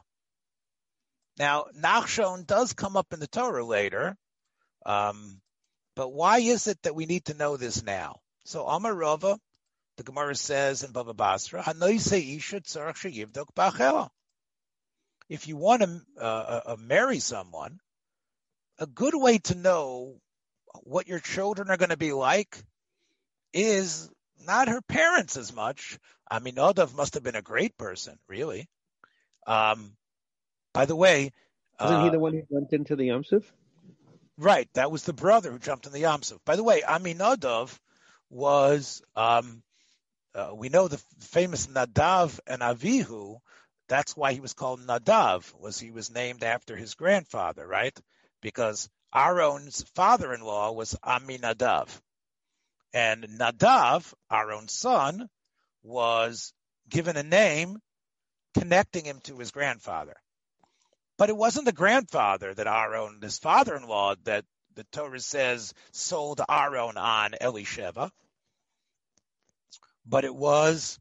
Now 1.37 1.67
Nachshon 1.76 2.47
does 2.47 2.75
come 2.75 2.97
up 2.97 3.12
in 3.12 3.19
the 3.19 3.26
Torah 3.26 3.65
later, 3.65 4.17
um, 4.85 5.41
but 5.97 6.12
why 6.12 6.38
is 6.38 6.69
it 6.69 6.81
that 6.83 6.95
we 6.95 7.07
need 7.07 7.25
to 7.25 7.35
know 7.35 7.57
this 7.57 7.83
now? 7.83 8.21
So 8.47 8.65
Amar 8.65 8.95
Rava, 8.95 9.41
the 9.97 10.05
Gemara 10.05 10.37
says 10.37 10.85
in 10.85 10.93
Baba 10.93 11.12
Basra, 11.15 11.65
if 15.29 15.49
you 15.49 15.57
want 15.57 15.83
to 15.83 16.00
uh, 16.17 16.25
uh, 16.25 16.61
uh, 16.65 16.76
marry 16.79 17.19
someone, 17.19 17.81
a 18.79 18.87
good 18.87 19.17
way 19.17 19.38
to 19.38 19.57
know 19.57 20.21
what 20.85 21.09
your 21.09 21.19
children 21.19 21.71
are 21.71 21.76
going 21.76 21.91
to 21.91 21.97
be 21.97 22.12
like 22.12 22.57
is 23.53 24.09
not 24.47 24.69
her 24.69 24.81
parents 24.81 25.37
as 25.37 25.53
much. 25.53 25.99
I 26.31 26.38
mean, 26.38 26.55
Odav 26.55 26.95
must 26.95 27.15
have 27.15 27.25
been 27.25 27.35
a 27.35 27.43
great 27.43 27.76
person, 27.76 28.17
really. 28.29 28.69
Um, 29.49 29.97
by 30.73 30.87
the 30.87 30.95
way, 30.95 31.33
wasn't 31.81 31.99
uh, 31.99 32.05
he 32.05 32.11
the 32.11 32.21
one 32.21 32.33
who 32.33 32.43
jumped 32.49 32.73
into 32.73 32.95
the 32.95 33.09
Yamsuf? 33.09 33.43
Right, 34.38 34.69
that 34.75 34.93
was 34.93 35.03
the 35.03 35.12
brother 35.12 35.50
who 35.50 35.59
jumped 35.59 35.87
in 35.87 35.93
the 35.93 36.03
Yamsuf. 36.03 36.38
By 36.45 36.55
the 36.55 36.62
way, 36.62 36.83
Aminadov 36.83 37.76
was 38.37 39.02
um, 39.16 39.62
uh, 40.35 40.50
we 40.55 40.69
know 40.69 40.87
the 40.87 41.02
famous 41.21 41.66
Nadav 41.66 42.38
and 42.47 42.61
Avihu. 42.61 43.38
That's 43.88 44.16
why 44.16 44.35
he 44.35 44.40
was 44.40 44.52
called 44.52 44.81
Nadav. 44.81 45.52
Was 45.59 45.81
he 45.81 45.90
was 45.90 46.11
named 46.11 46.45
after 46.45 46.76
his 46.76 46.95
grandfather, 46.95 47.66
right? 47.66 47.99
Because 48.43 48.90
Aaron's 49.14 49.83
father-in-law 49.95 50.73
was 50.73 50.95
Aminadav, 51.02 51.88
and 52.93 53.25
Nadav, 53.25 54.12
Aaron's 54.31 54.73
son, 54.73 55.28
was 55.83 56.52
given 56.90 57.16
a 57.16 57.23
name 57.23 57.78
connecting 58.59 59.05
him 59.05 59.21
to 59.21 59.38
his 59.38 59.52
grandfather. 59.52 60.16
But 61.16 61.31
it 61.31 61.37
wasn't 61.37 61.64
the 61.64 61.73
grandfather 61.73 62.52
that 62.52 62.66
Aaron, 62.66 63.21
his 63.23 63.38
father-in-law, 63.38 64.16
that 64.25 64.45
the 64.75 64.85
Torah 64.93 65.21
says 65.21 65.73
sold 65.93 66.43
Aaron 66.47 66.99
on 66.99 67.33
Elisheva, 67.40 68.11
but 70.07 70.25
it 70.25 70.35
was 70.35 70.99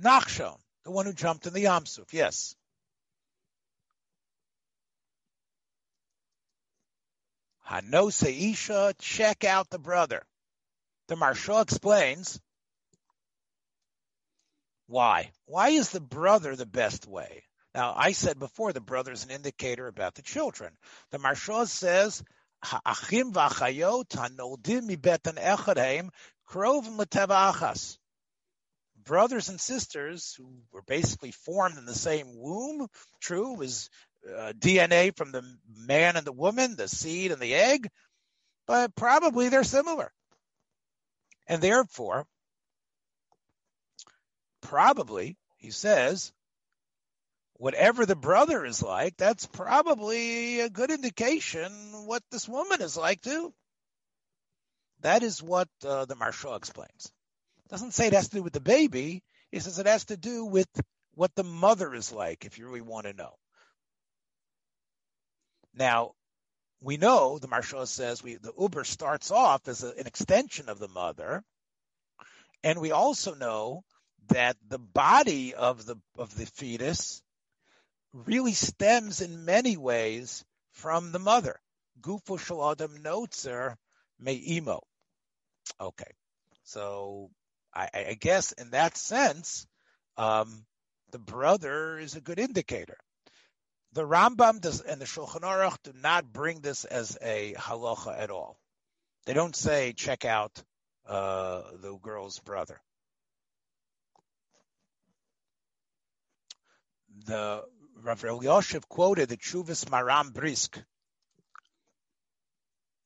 Nachshon, 0.00 0.56
the 0.84 0.90
one 0.90 1.06
who 1.06 1.12
jumped 1.12 1.46
in 1.46 1.52
the 1.52 1.64
Yamsuf. 1.64 2.12
Yes. 2.12 2.54
Hanose 7.68 8.50
Isha, 8.52 8.94
check 8.98 9.44
out 9.44 9.70
the 9.70 9.78
brother. 9.78 10.24
The 11.08 11.14
Maharsha 11.14 11.62
explains 11.62 12.40
why. 14.88 15.30
Why 15.46 15.68
is 15.68 15.90
the 15.90 16.00
brother 16.00 16.56
the 16.56 16.66
best 16.66 17.06
way? 17.06 17.44
Now, 17.74 17.94
I 17.96 18.10
said 18.10 18.40
before 18.40 18.72
the 18.72 18.80
brother 18.80 19.12
is 19.12 19.22
an 19.22 19.30
indicator 19.30 19.86
about 19.86 20.16
the 20.16 20.22
children. 20.22 20.72
The 21.12 21.18
Maharsha 21.18 21.68
says, 21.68 22.24
Ha'achim 22.64 23.32
v'achayot 23.32 24.08
hanoldim 24.08 24.88
mibetan 24.90 25.38
echadheim 25.38 26.10
krov 26.48 26.88
l'teva 26.98 27.52
achas. 27.54 27.98
Brothers 29.04 29.48
and 29.48 29.60
sisters 29.60 30.34
who 30.36 30.52
were 30.72 30.82
basically 30.82 31.32
formed 31.32 31.78
in 31.78 31.84
the 31.84 31.94
same 31.94 32.36
womb, 32.36 32.88
true, 33.20 33.54
was 33.54 33.90
uh, 34.28 34.52
DNA 34.58 35.16
from 35.16 35.32
the 35.32 35.42
man 35.66 36.16
and 36.16 36.26
the 36.26 36.32
woman, 36.32 36.76
the 36.76 36.88
seed 36.88 37.32
and 37.32 37.40
the 37.40 37.54
egg, 37.54 37.88
but 38.66 38.94
probably 38.94 39.48
they're 39.48 39.64
similar. 39.64 40.12
And 41.46 41.62
therefore, 41.62 42.26
probably, 44.60 45.36
he 45.56 45.70
says, 45.70 46.32
whatever 47.54 48.06
the 48.06 48.16
brother 48.16 48.64
is 48.64 48.82
like, 48.82 49.16
that's 49.16 49.46
probably 49.46 50.60
a 50.60 50.70
good 50.70 50.90
indication 50.90 51.70
what 52.06 52.22
this 52.30 52.48
woman 52.48 52.80
is 52.80 52.96
like 52.96 53.20
too. 53.20 53.52
That 55.00 55.22
is 55.22 55.42
what 55.42 55.68
uh, 55.84 56.04
the 56.04 56.14
Marshal 56.14 56.54
explains. 56.54 57.10
Doesn't 57.70 57.94
say 57.94 58.08
it 58.08 58.12
has 58.12 58.28
to 58.28 58.36
do 58.36 58.42
with 58.42 58.52
the 58.52 58.60
baby. 58.60 59.22
It 59.52 59.62
says 59.62 59.78
it 59.78 59.86
has 59.86 60.04
to 60.06 60.16
do 60.16 60.44
with 60.44 60.68
what 61.14 61.34
the 61.34 61.44
mother 61.44 61.94
is 61.94 62.12
like, 62.12 62.44
if 62.44 62.58
you 62.58 62.66
really 62.66 62.80
want 62.80 63.06
to 63.06 63.12
know. 63.12 63.34
Now, 65.74 66.12
we 66.82 66.96
know 66.96 67.38
the 67.38 67.48
Maharsha 67.48 67.86
says 67.86 68.22
we 68.22 68.36
the 68.36 68.52
ubar 68.52 68.84
starts 68.84 69.30
off 69.30 69.68
as 69.68 69.84
a, 69.84 69.90
an 69.90 70.06
extension 70.06 70.68
of 70.68 70.78
the 70.78 70.88
mother, 70.88 71.44
and 72.64 72.80
we 72.80 72.90
also 72.90 73.34
know 73.34 73.84
that 74.28 74.56
the 74.66 74.78
body 74.78 75.54
of 75.54 75.86
the 75.86 75.96
of 76.18 76.34
the 76.36 76.46
fetus 76.46 77.22
really 78.12 78.52
stems 78.52 79.20
in 79.20 79.44
many 79.44 79.76
ways 79.76 80.44
from 80.72 81.12
the 81.12 81.18
mother. 81.18 81.60
Gufu 82.00 82.38
shel 82.38 82.70
adam 82.70 83.02
notzer 83.02 83.76
me'imo. 84.18 84.80
Okay, 85.80 86.10
so 86.64 87.30
I, 87.74 87.88
I, 87.94 88.16
guess 88.18 88.52
in 88.52 88.70
that 88.70 88.96
sense, 88.96 89.66
um, 90.16 90.64
the 91.12 91.18
brother 91.18 91.98
is 91.98 92.16
a 92.16 92.20
good 92.20 92.38
indicator. 92.38 92.96
The 93.92 94.06
Rambam 94.06 94.60
does, 94.60 94.80
and 94.80 95.00
the 95.00 95.04
Shulchan 95.04 95.42
Aruch 95.42 95.76
do 95.82 95.92
not 95.94 96.32
bring 96.32 96.60
this 96.60 96.84
as 96.84 97.18
a 97.22 97.54
halacha 97.54 98.18
at 98.18 98.30
all. 98.30 98.58
They 99.26 99.34
don't 99.34 99.56
say 99.56 99.92
check 99.92 100.24
out 100.24 100.62
uh, 101.06 101.62
the 101.80 101.96
girl's 101.96 102.38
brother. 102.38 102.80
The 107.26 107.64
Rav 108.02 108.22
Elyashiv 108.22 108.88
quoted 108.88 109.28
the 109.28 109.36
Chuvas 109.36 109.84
Maram 109.86 110.32
Brisk. 110.32 110.80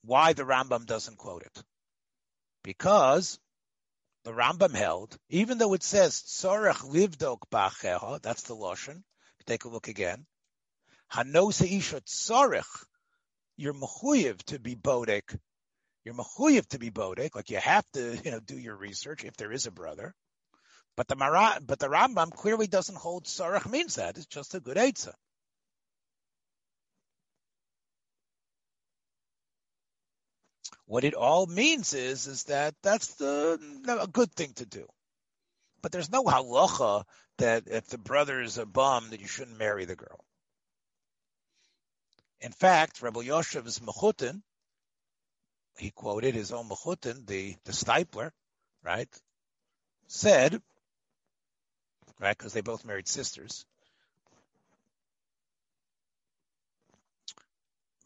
Why 0.02 0.34
the 0.34 0.44
Rambam 0.44 0.86
doesn't 0.86 1.16
quote 1.16 1.42
it? 1.42 1.62
Because 2.62 3.38
the 4.24 4.32
Rambam 4.32 4.74
held, 4.74 5.16
even 5.28 5.58
though 5.58 5.74
it 5.74 5.82
says 5.82 6.22
Tzorech 6.22 6.82
Livdok 6.90 7.40
Ba'acheha, 7.52 8.20
that's 8.22 8.42
the 8.42 8.56
Lashon. 8.56 9.02
Take 9.46 9.64
a 9.64 9.68
look 9.68 9.88
again. 9.88 10.24
Hanos 11.12 11.62
Isha 11.62 12.00
Tzorech, 12.00 12.84
you're 13.56 13.74
mechuyev 13.74 14.42
to 14.44 14.58
be 14.58 14.74
bodek. 14.74 15.38
You're 16.04 16.14
mechuyev 16.14 16.66
to 16.68 16.78
be 16.78 16.90
bodek, 16.90 17.34
like 17.34 17.50
you 17.50 17.58
have 17.58 17.84
to, 17.92 18.18
you 18.24 18.30
know, 18.30 18.40
do 18.40 18.58
your 18.58 18.76
research 18.76 19.24
if 19.24 19.36
there 19.36 19.52
is 19.52 19.66
a 19.66 19.70
brother. 19.70 20.14
But 20.96 21.08
the 21.08 21.16
Mara, 21.16 21.58
but 21.60 21.78
the 21.78 21.88
Rambam 21.88 22.30
clearly 22.30 22.66
doesn't 22.66 22.96
hold 22.96 23.24
Sarach 23.24 23.70
means 23.70 23.96
that. 23.96 24.16
It's 24.16 24.26
just 24.26 24.54
a 24.54 24.60
good 24.60 24.76
Eitzah. 24.76 25.14
What 30.86 31.04
it 31.04 31.14
all 31.14 31.46
means 31.46 31.94
is, 31.94 32.26
is 32.26 32.44
that 32.44 32.74
that's 32.82 33.14
the 33.14 33.58
a 33.88 34.06
good 34.06 34.32
thing 34.32 34.52
to 34.54 34.66
do. 34.66 34.86
But 35.82 35.92
there's 35.92 36.10
no 36.10 36.24
halacha 36.24 37.04
that 37.38 37.64
if 37.66 37.86
the 37.88 37.98
brother 37.98 38.40
is 38.40 38.58
a 38.58 38.66
bum, 38.66 39.10
that 39.10 39.20
you 39.20 39.26
shouldn't 39.26 39.58
marry 39.58 39.84
the 39.84 39.96
girl. 39.96 40.24
In 42.40 42.52
fact, 42.52 43.02
Rebbe 43.02 43.24
Yoshev's 43.24 43.80
Mechutin, 43.80 44.42
he 45.78 45.90
quoted 45.90 46.34
his 46.34 46.52
own 46.52 46.68
Mechutin, 46.68 47.26
the, 47.26 47.56
the 47.64 47.72
Steipler, 47.72 48.30
right, 48.82 49.08
said 50.06 50.60
right? 52.20 52.36
Because 52.36 52.52
they 52.52 52.60
both 52.60 52.84
married 52.84 53.08
sisters. 53.08 53.66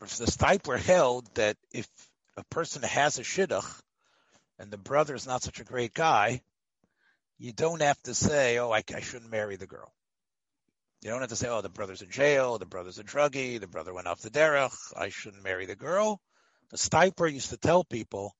The 0.00 0.26
Steipler 0.26 0.78
held 0.78 1.32
that 1.34 1.56
if 1.72 1.88
a 2.38 2.44
person 2.44 2.82
has 2.82 3.18
a 3.18 3.22
shidduch 3.22 3.80
and 4.58 4.70
the 4.70 4.78
brother 4.78 5.14
is 5.14 5.26
not 5.26 5.42
such 5.42 5.60
a 5.60 5.64
great 5.64 5.92
guy, 5.92 6.40
you 7.38 7.52
don't 7.52 7.82
have 7.82 8.00
to 8.02 8.14
say, 8.14 8.58
"Oh, 8.58 8.72
I, 8.72 8.82
I 8.94 9.00
shouldn't 9.00 9.30
marry 9.30 9.56
the 9.56 9.66
girl." 9.66 9.92
You 11.02 11.10
don't 11.10 11.20
have 11.20 11.30
to 11.30 11.36
say, 11.36 11.48
"Oh, 11.48 11.60
the 11.60 11.68
brother's 11.68 12.02
in 12.02 12.10
jail, 12.10 12.58
the 12.58 12.66
brother's 12.66 12.98
a 12.98 13.04
druggie, 13.04 13.60
the 13.60 13.68
brother 13.68 13.94
went 13.94 14.08
off 14.08 14.20
the 14.20 14.30
derech, 14.30 14.76
I 14.96 15.10
shouldn't 15.10 15.44
marry 15.44 15.66
the 15.66 15.76
girl." 15.76 16.20
The 16.70 16.76
Steipler 16.76 17.32
used 17.32 17.50
to 17.50 17.56
tell 17.56 17.84
people, 17.84 18.34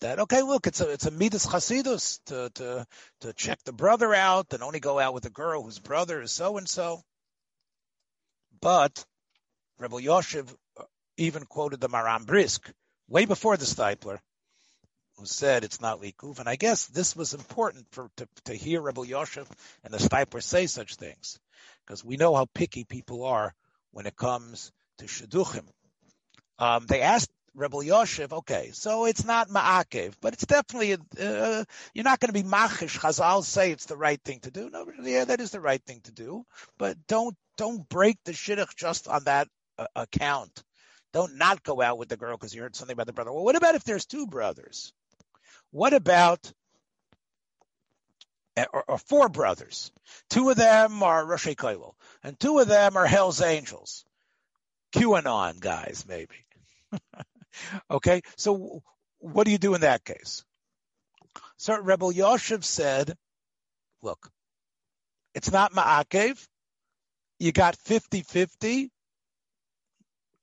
that 0.00 0.20
okay, 0.20 0.42
look, 0.42 0.66
it's 0.66 0.80
a 0.80 0.90
it's 0.90 1.06
a 1.06 1.10
midas 1.10 1.46
chasidus 1.46 2.20
to 2.26 2.50
to 2.54 2.86
to 3.20 3.32
check 3.32 3.62
the 3.64 3.72
brother 3.72 4.14
out 4.14 4.52
and 4.52 4.62
only 4.62 4.80
go 4.80 4.98
out 4.98 5.14
with 5.14 5.26
a 5.26 5.30
girl 5.30 5.62
whose 5.62 5.78
brother 5.78 6.22
is 6.22 6.32
so 6.32 6.56
and 6.56 6.68
so. 6.68 7.02
But 8.60 9.04
Rebbe 9.78 9.96
Yoshev 9.96 10.54
even 11.16 11.44
quoted 11.46 11.80
the 11.80 11.88
Maram 11.88 12.26
Brisk 12.26 12.70
way 13.08 13.24
before 13.24 13.56
the 13.56 13.64
Steipler, 13.64 14.18
who 15.16 15.26
said 15.26 15.64
it's 15.64 15.80
not 15.80 16.00
likuv. 16.00 16.38
And 16.38 16.48
I 16.48 16.56
guess 16.56 16.86
this 16.86 17.16
was 17.16 17.34
important 17.34 17.86
for 17.90 18.08
to, 18.18 18.28
to 18.44 18.54
hear 18.54 18.80
Rebbe 18.80 19.00
Yoshev 19.00 19.48
and 19.82 19.92
the 19.92 19.98
Steipler 19.98 20.42
say 20.42 20.66
such 20.66 20.94
things, 20.94 21.38
because 21.86 22.04
we 22.04 22.16
know 22.16 22.34
how 22.34 22.46
picky 22.54 22.84
people 22.84 23.24
are 23.24 23.54
when 23.90 24.06
it 24.06 24.16
comes 24.16 24.70
to 24.98 25.06
shidduchim. 25.06 25.64
Um, 26.58 26.86
they 26.86 27.00
asked 27.00 27.30
Rebbe 27.54 27.76
Yoshev, 27.76 28.32
okay, 28.32 28.70
so 28.72 29.06
it's 29.06 29.24
not 29.24 29.48
ma'akev, 29.48 30.14
but 30.20 30.34
it's 30.34 30.46
definitely, 30.46 30.92
uh, 30.94 31.64
you're 31.94 32.04
not 32.04 32.20
going 32.20 32.32
to 32.32 32.42
be 32.42 32.48
machish. 32.48 32.98
Chazal 32.98 33.42
say 33.42 33.72
it's 33.72 33.86
the 33.86 33.96
right 33.96 34.20
thing 34.24 34.40
to 34.40 34.50
do. 34.50 34.70
No, 34.70 34.86
yeah, 35.02 35.24
that 35.24 35.40
is 35.40 35.50
the 35.50 35.60
right 35.60 35.82
thing 35.84 36.00
to 36.04 36.12
do, 36.12 36.44
but 36.78 36.96
don't, 37.08 37.34
don't 37.56 37.88
break 37.88 38.18
the 38.24 38.32
shidduch 38.32 38.76
just 38.76 39.08
on 39.08 39.24
that 39.24 39.48
uh, 39.78 39.86
account. 39.96 40.62
Don't 41.12 41.36
not 41.36 41.62
go 41.62 41.80
out 41.80 41.98
with 41.98 42.08
the 42.08 42.16
girl 42.16 42.36
because 42.36 42.54
you 42.54 42.62
heard 42.62 42.76
something 42.76 42.92
about 42.92 43.06
the 43.06 43.12
brother. 43.12 43.32
Well, 43.32 43.44
what 43.44 43.56
about 43.56 43.74
if 43.74 43.84
there's 43.84 44.06
two 44.06 44.26
brothers? 44.26 44.92
What 45.70 45.92
about, 45.94 46.52
eh, 48.56 48.66
or, 48.72 48.84
or 48.88 48.98
four 48.98 49.28
brothers? 49.28 49.90
Two 50.30 50.50
of 50.50 50.56
them 50.56 51.02
are 51.02 51.24
Rosh 51.24 51.48
Koilel, 51.48 51.94
and 52.22 52.38
two 52.38 52.58
of 52.58 52.68
them 52.68 52.96
are 52.96 53.06
Hell's 53.06 53.40
Angels. 53.40 54.04
QAnon 54.94 55.60
guys, 55.60 56.04
maybe. 56.06 56.34
Okay, 57.90 58.22
so 58.36 58.82
what 59.18 59.44
do 59.44 59.50
you 59.50 59.58
do 59.58 59.74
in 59.74 59.80
that 59.80 60.04
case? 60.04 60.44
So 61.56 61.76
Rebbe 61.76 62.04
Yoshev 62.04 62.62
said, 62.64 63.16
look, 64.02 64.30
it's 65.34 65.50
not 65.50 65.72
Ma'akev. 65.72 66.46
You 67.38 67.52
got 67.52 67.76
50-50. 67.76 68.90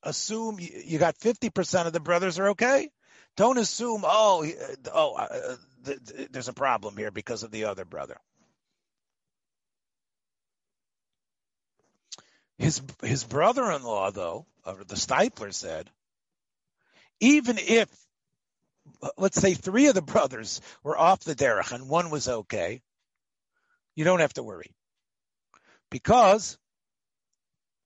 Assume 0.05 0.59
you 0.59 0.99
got 0.99 1.17
50% 1.17 1.87
of 1.87 1.93
the 1.93 1.99
brothers 1.99 2.37
are 2.39 2.49
okay. 2.49 2.89
Don't 3.35 3.57
assume, 3.57 4.03
oh, 4.05 4.47
oh, 4.93 5.15
uh, 5.15 5.55
there's 6.31 6.47
a 6.47 6.53
problem 6.53 6.95
here 6.95 7.11
because 7.11 7.43
of 7.43 7.51
the 7.51 7.65
other 7.65 7.85
brother. 7.85 8.17
His 12.57 12.81
his 13.03 13.25
brother-in-law, 13.25 14.11
though, 14.11 14.45
the 14.63 14.95
Steipler 14.95 15.53
said, 15.53 15.89
even 17.19 17.57
if, 17.57 17.89
let's 19.17 19.41
say, 19.41 19.55
three 19.55 19.87
of 19.87 19.95
the 19.95 20.01
brothers 20.01 20.61
were 20.83 20.97
off 20.97 21.19
the 21.21 21.35
derech 21.35 21.73
and 21.73 21.89
one 21.89 22.11
was 22.11 22.29
okay, 22.29 22.81
you 23.95 24.05
don't 24.05 24.21
have 24.21 24.33
to 24.33 24.43
worry 24.43 24.71
because 25.89 26.57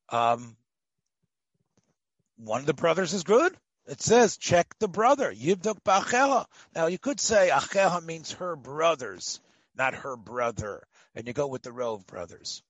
um, 0.10 0.56
one 2.40 2.62
of 2.62 2.66
the 2.66 2.74
brothers 2.74 3.14
is 3.14 3.24
good 3.24 3.56
It 3.88 4.02
says 4.02 4.38
check 4.38 4.68
the 4.80 4.88
brother. 4.88 5.32
Yivduk 5.34 5.82
ba'acheha. 5.84 6.46
Now 6.76 6.88
you 6.88 6.98
could 6.98 7.20
say 7.20 7.50
acheha 7.52 8.04
means 8.04 8.32
her 8.34 8.56
brothers, 8.56 9.40
not 9.76 9.94
her 9.96 10.16
brother, 10.16 10.84
and 11.16 11.28
you 11.28 11.34
go 11.34 11.48
with 11.48 11.64
the 11.64 11.72
Rove 11.72 12.06
brothers. 12.08 12.62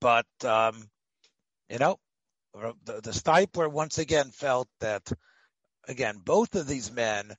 But 0.00 0.26
um, 0.44 0.88
you 1.70 1.78
know, 1.78 1.98
the, 2.54 3.00
the 3.00 3.12
Steipler 3.12 3.70
once 3.70 3.98
again 3.98 4.30
felt 4.30 4.68
that 4.80 5.10
again 5.88 6.20
both 6.22 6.54
of 6.54 6.66
these 6.66 6.90
men 6.92 7.34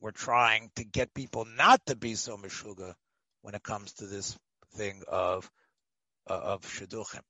were 0.00 0.12
trying 0.12 0.70
to 0.76 0.84
get 0.84 1.14
people 1.14 1.44
not 1.44 1.80
to 1.86 1.96
be 1.96 2.14
so 2.14 2.36
mishuga 2.36 2.94
when 3.42 3.54
it 3.54 3.62
comes 3.62 3.92
to 3.94 4.06
this 4.06 4.36
thing 4.74 5.02
of 5.08 5.50
uh, 6.28 6.34
of 6.34 6.62
shidduchim. 6.62 7.22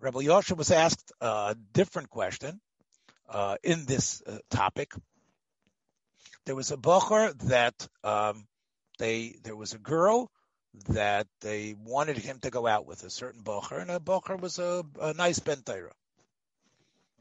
Rebbe 0.00 0.18
Yosha 0.20 0.56
was 0.56 0.70
asked 0.70 1.12
a 1.20 1.54
different 1.74 2.08
question 2.08 2.58
uh, 3.28 3.56
in 3.62 3.84
this 3.84 4.22
uh, 4.26 4.38
topic. 4.50 4.92
There 6.46 6.56
was 6.56 6.70
a 6.70 6.78
bocher 6.78 7.36
that 7.48 7.86
um, 8.02 8.46
they 8.98 9.36
there 9.44 9.56
was 9.56 9.74
a 9.74 9.78
girl 9.78 10.30
that 10.88 11.26
they 11.42 11.74
wanted 11.78 12.16
him 12.16 12.38
to 12.40 12.50
go 12.50 12.66
out 12.66 12.86
with 12.86 13.04
a 13.04 13.10
certain 13.10 13.42
bocher, 13.42 13.80
and 13.80 13.90
a 13.90 14.00
bocher 14.00 14.40
was 14.40 14.58
a, 14.58 14.84
a 15.00 15.12
nice 15.12 15.38
bentayra, 15.38 15.92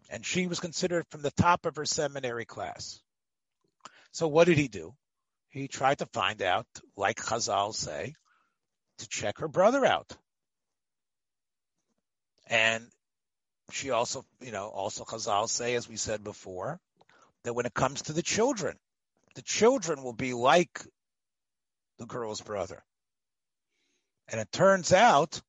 and 0.10 0.26
she 0.26 0.48
was 0.48 0.62
considered 0.62 1.06
from 1.10 1.22
the 1.22 1.32
top 1.32 1.65
of 1.65 1.76
her 1.76 1.86
seminary 1.86 2.46
class. 2.46 3.02
So 4.12 4.28
what 4.30 4.46
did 4.46 4.58
he 4.58 4.70
do? 4.70 4.94
He 5.50 5.68
tried 5.68 5.98
to 5.98 6.06
find 6.06 6.42
out, 6.42 6.68
like 6.96 7.18
Chazal 7.18 7.74
say, 7.74 8.13
to 9.00 9.10
check 9.10 9.39
her 9.39 9.50
brother 9.50 9.86
out. 9.86 10.15
And 12.50 12.88
she 13.72 13.92
also, 13.92 14.26
you 14.42 14.52
know, 14.52 14.68
also 14.68 15.04
Chazal 15.04 15.48
say, 15.48 15.76
as 15.76 15.88
we 15.88 15.96
said 15.96 16.24
before, 16.24 16.80
that 17.44 17.54
when 17.54 17.68
it 17.68 17.74
comes 17.74 18.04
to 18.04 18.14
the 18.14 18.24
children, 18.24 18.78
the 19.36 19.44
children 19.44 20.04
will 20.04 20.14
be 20.14 20.34
like 20.34 20.82
the 22.00 22.08
girl's 22.08 22.42
brother. 22.42 22.84
And 24.28 24.42
it 24.42 24.52
turns 24.52 24.92
out 24.92 25.42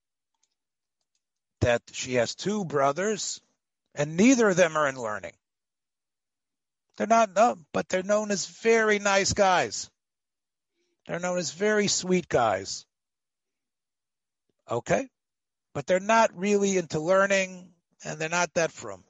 that 1.61 1.83
she 1.93 2.15
has 2.15 2.35
two 2.35 2.65
brothers, 2.65 3.41
and 3.95 4.17
neither 4.17 4.51
of 4.51 4.57
them 4.57 4.77
are 4.77 4.89
in 4.89 4.97
learning. 4.97 5.33
They're 6.97 7.07
not, 7.07 7.35
no, 7.35 7.57
but 7.73 7.89
they're 7.89 8.03
known 8.03 8.31
as 8.31 8.47
very 8.47 8.99
nice 8.99 9.33
guys. 9.33 9.91
They're 11.07 11.19
known 11.19 11.39
as 11.39 11.53
very 11.53 11.89
sweet 11.89 12.29
guys. 12.29 12.85
Okay? 14.71 15.09
But 15.75 15.87
they're 15.87 16.01
not 16.01 16.37
really 16.37 16.77
into 16.77 17.01
learning 17.01 17.71
and 18.05 18.19
they're 18.19 18.29
not 18.29 18.55
that 18.55 18.73
from. 18.73 19.05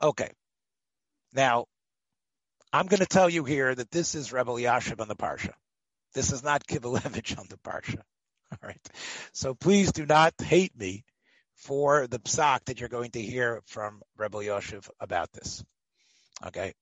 Okay. 0.00 0.30
Now, 1.32 1.66
I'm 2.72 2.86
going 2.86 3.00
to 3.00 3.06
tell 3.06 3.28
you 3.28 3.44
here 3.44 3.74
that 3.74 3.90
this 3.90 4.14
is 4.14 4.32
Rebbe 4.32 4.50
Yashiv 4.50 5.00
on 5.00 5.08
the 5.08 5.16
Parsha. 5.16 5.52
This 6.14 6.32
is 6.32 6.42
not 6.42 6.66
Kivelevich 6.66 7.38
on 7.38 7.46
the 7.48 7.56
Parsha. 7.58 7.98
All 8.52 8.58
right. 8.62 8.88
So 9.32 9.54
please 9.54 9.92
do 9.92 10.06
not 10.06 10.34
hate 10.40 10.76
me 10.78 11.04
for 11.54 12.06
the 12.06 12.18
psak 12.18 12.66
that 12.66 12.80
you're 12.80 12.88
going 12.88 13.10
to 13.12 13.22
hear 13.22 13.62
from 13.66 14.02
Rebbe 14.16 14.38
Yoshev 14.38 14.88
about 15.00 15.32
this. 15.32 15.64
Okay. 16.46 16.74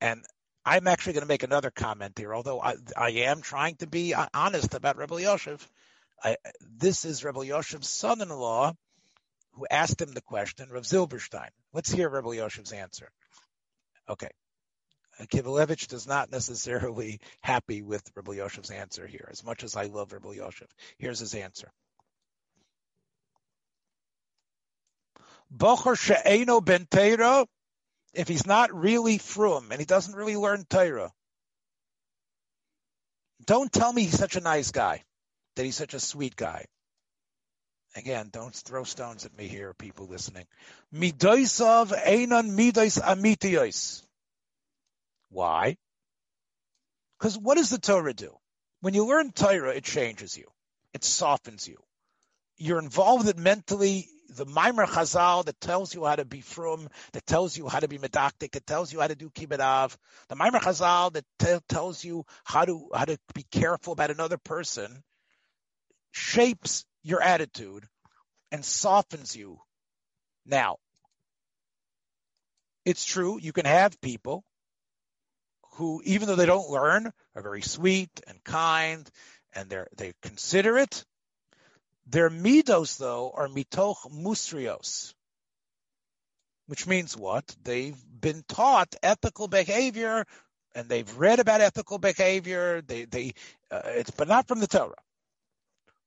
And 0.00 0.24
I'm 0.64 0.88
actually 0.88 1.14
going 1.14 1.22
to 1.22 1.28
make 1.28 1.44
another 1.44 1.70
comment 1.70 2.18
here, 2.18 2.34
although 2.34 2.60
I, 2.60 2.74
I 2.96 3.10
am 3.10 3.40
trying 3.40 3.76
to 3.76 3.86
be 3.86 4.14
honest 4.34 4.74
about 4.74 4.96
Rebbe 4.96 5.14
Yoshev. 5.14 5.60
I, 6.22 6.36
this 6.60 7.04
is 7.04 7.24
Rebbe 7.24 7.40
Yoshev's 7.40 7.88
son-in-law 7.88 8.72
who 9.52 9.66
asked 9.70 10.00
him 10.00 10.12
the 10.12 10.20
question, 10.20 10.70
Rav 10.70 10.84
Zilberstein. 10.84 11.50
Let's 11.72 11.90
hear 11.90 12.08
Rebbe 12.08 12.28
Yoshev's 12.28 12.72
answer. 12.72 13.10
Okay. 14.08 14.30
Kivelevich 15.24 15.88
does 15.88 16.06
not 16.06 16.30
necessarily 16.30 17.20
happy 17.40 17.82
with 17.82 18.10
Rebbe 18.14 18.32
Yoshev's 18.32 18.70
answer 18.70 19.06
here, 19.06 19.28
as 19.30 19.42
much 19.42 19.64
as 19.64 19.74
I 19.74 19.84
love 19.84 20.12
Rebbe 20.12 20.28
Yoshev. 20.28 20.68
Here's 20.98 21.20
his 21.20 21.34
answer. 21.34 21.72
Bocher 25.54 25.96
she'eno 25.96 26.60
ben 26.60 26.86
if 28.12 28.28
he's 28.28 28.46
not 28.46 28.74
really 28.74 29.18
frum 29.18 29.68
and 29.70 29.80
he 29.80 29.86
doesn't 29.86 30.14
really 30.14 30.36
learn 30.36 30.64
Torah, 30.68 31.12
don't 33.44 33.72
tell 33.72 33.92
me 33.92 34.02
he's 34.02 34.18
such 34.18 34.36
a 34.36 34.40
nice 34.40 34.70
guy, 34.70 35.04
that 35.56 35.64
he's 35.64 35.76
such 35.76 35.94
a 35.94 36.00
sweet 36.00 36.36
guy. 36.36 36.66
Again, 37.96 38.28
don't 38.30 38.54
throw 38.54 38.84
stones 38.84 39.24
at 39.24 39.36
me 39.36 39.48
here, 39.48 39.72
people 39.72 40.06
listening. 40.06 40.44
Midoisav 40.94 41.92
einan 42.06 42.50
midois 42.50 43.00
amitiyos. 43.00 44.02
Why? 45.30 45.76
Because 47.18 47.38
what 47.38 47.56
does 47.56 47.70
the 47.70 47.78
Torah 47.78 48.12
do? 48.12 48.36
When 48.80 48.92
you 48.92 49.06
learn 49.06 49.32
Torah, 49.32 49.74
it 49.74 49.84
changes 49.84 50.36
you. 50.36 50.44
It 50.92 51.04
softens 51.04 51.66
you. 51.66 51.78
You're 52.58 52.78
involved 52.78 53.28
in 53.28 53.42
mentally 53.42 54.08
the 54.28 54.44
Maimer 54.46 54.86
Chazal 54.86 55.44
that 55.46 55.60
tells 55.60 55.94
you 55.94 56.04
how 56.04 56.16
to 56.16 56.24
be 56.24 56.40
frum, 56.40 56.88
that 57.12 57.26
tells 57.26 57.56
you 57.56 57.68
how 57.68 57.80
to 57.80 57.88
be 57.88 57.98
medactic, 57.98 58.52
that 58.52 58.66
tells 58.66 58.92
you 58.92 59.00
how 59.00 59.06
to 59.06 59.14
do 59.14 59.30
kibbutz. 59.30 59.96
The 60.28 60.36
Maimer 60.36 60.60
Chazal 60.60 61.12
that 61.14 61.24
t- 61.38 61.58
tells 61.68 62.04
you 62.04 62.24
how 62.44 62.64
to 62.64 62.90
how 62.94 63.04
to 63.04 63.18
be 63.34 63.44
careful 63.50 63.92
about 63.92 64.10
another 64.10 64.36
person 64.36 65.02
shapes 66.16 66.86
your 67.02 67.22
attitude 67.22 67.86
and 68.50 68.64
softens 68.64 69.36
you. 69.36 69.60
Now, 70.46 70.78
it's 72.86 73.04
true, 73.04 73.38
you 73.38 73.52
can 73.52 73.66
have 73.66 74.00
people 74.00 74.42
who, 75.74 76.00
even 76.04 76.26
though 76.26 76.36
they 76.36 76.46
don't 76.46 76.70
learn, 76.70 77.12
are 77.34 77.42
very 77.42 77.60
sweet 77.60 78.08
and 78.26 78.42
kind 78.42 79.08
and 79.54 79.68
they're 79.68 79.88
they 79.96 80.14
considerate. 80.22 81.04
Their 82.06 82.30
midos, 82.30 82.96
though, 82.96 83.32
are 83.34 83.48
mitoch 83.48 84.10
musrios, 84.10 85.14
which 86.66 86.86
means 86.86 87.16
what? 87.16 87.44
They've 87.62 88.00
been 88.20 88.42
taught 88.48 88.94
ethical 89.02 89.48
behavior 89.48 90.24
and 90.74 90.88
they've 90.88 91.18
read 91.18 91.40
about 91.40 91.60
ethical 91.60 91.98
behavior. 91.98 92.80
They, 92.80 93.04
they, 93.04 93.34
uh, 93.70 93.82
it's, 93.86 94.10
but 94.12 94.28
not 94.28 94.46
from 94.46 94.60
the 94.60 94.66
Torah. 94.66 94.94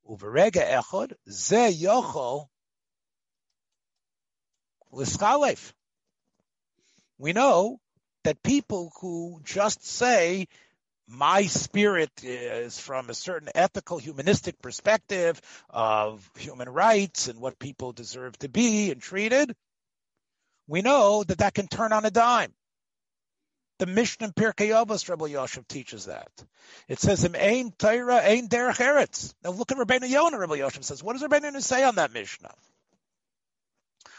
Echod 0.09 1.13
ze 1.29 1.71
yochol 1.71 2.47
l'schalef. 4.91 5.73
We 7.17 7.33
know 7.33 7.79
that 8.23 8.41
people 8.43 8.91
who 9.01 9.41
just 9.43 9.85
say 9.85 10.47
my 11.07 11.43
spirit 11.47 12.11
is 12.23 12.79
from 12.79 13.09
a 13.09 13.13
certain 13.13 13.49
ethical 13.55 13.97
humanistic 13.97 14.61
perspective 14.61 15.41
of 15.69 16.29
human 16.37 16.69
rights 16.69 17.27
and 17.27 17.39
what 17.39 17.59
people 17.59 17.91
deserve 17.91 18.37
to 18.39 18.49
be 18.49 18.91
and 18.91 19.01
treated, 19.01 19.55
we 20.67 20.81
know 20.81 21.23
that 21.23 21.39
that 21.39 21.55
can 21.55 21.67
turn 21.67 21.93
on 21.93 22.05
a 22.05 22.11
dime. 22.11 22.53
The 23.79 23.85
Mishnah 23.85 24.27
in 24.27 24.33
Pirkei 24.33 24.71
Avos, 24.71 25.09
Rebbe 25.09 25.33
Yoshev 25.33 25.65
teaches 25.67 26.05
that. 26.05 26.29
It 26.89 26.99
says 26.99 27.23
him 27.23 27.33
ain 27.33 27.73
ain 27.81 28.49
derech 28.49 28.75
eretz. 28.75 29.33
Now 29.41 29.51
look 29.51 29.71
at 29.71 29.77
Rabbeinu 29.77 30.09
Yonah, 30.09 30.37
Rebbe 30.37 30.57
Yoshev 30.57 30.83
says. 30.83 31.01
What 31.01 31.13
does 31.13 31.23
Rabbeinu 31.23 31.61
say 31.61 31.83
on 31.83 31.95
that 31.95 32.11
Mishnah? 32.11 32.53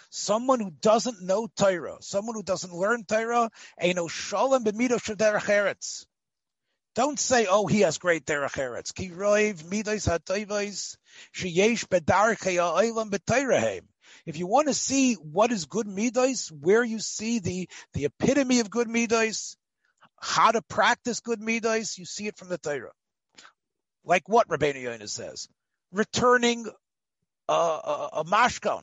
Someone 0.09 0.61
who 0.61 0.71
doesn't 0.71 1.23
know 1.23 1.47
Torah, 1.47 1.99
someone 2.01 2.35
who 2.35 2.43
doesn't 2.43 2.75
learn 2.75 3.05
Torah, 3.05 3.51
no 3.81 4.09
shalom 4.09 4.65
b'midosh 4.65 5.15
derech 5.15 5.43
eretz. 5.43 6.07
Don't 6.97 7.21
say, 7.21 7.47
oh, 7.49 7.67
he 7.67 7.81
has 7.83 7.99
great 7.99 8.25
derech 8.25 8.55
eretz. 8.55 8.95
Ki 8.95 9.11
roiv 9.11 9.63
midos 9.65 10.09
hatoivos 10.09 10.97
sheyesh 11.37 11.87
bedarchei 11.87 12.57
ha'olam. 12.57 13.11
If 14.27 14.39
you 14.39 14.47
want 14.47 14.69
to 14.69 14.75
see 14.75 15.15
what 15.15 15.53
is 15.53 15.67
good 15.67 15.87
midos, 15.87 16.51
where 16.51 16.85
you 16.85 16.99
see 16.99 17.39
the, 17.39 17.69
the 17.95 18.05
epitome 18.07 18.61
of 18.61 18.71
good 18.71 18.89
midos, 18.89 19.57
how 20.21 20.53
to 20.53 20.63
practice 20.63 21.21
good 21.21 21.41
midos, 21.41 21.99
you 21.99 22.05
see 22.05 22.27
it 22.27 22.37
from 22.37 22.49
the 22.49 22.59
Torah. 22.59 22.93
Like 24.05 24.29
what 24.29 24.49
Rabbeinu 24.49 24.83
Yonah 24.83 25.09
says, 25.09 25.49
returning 25.93 26.67
a, 27.49 27.53
a, 27.53 28.11
a 28.15 28.25
mashkon 28.25 28.83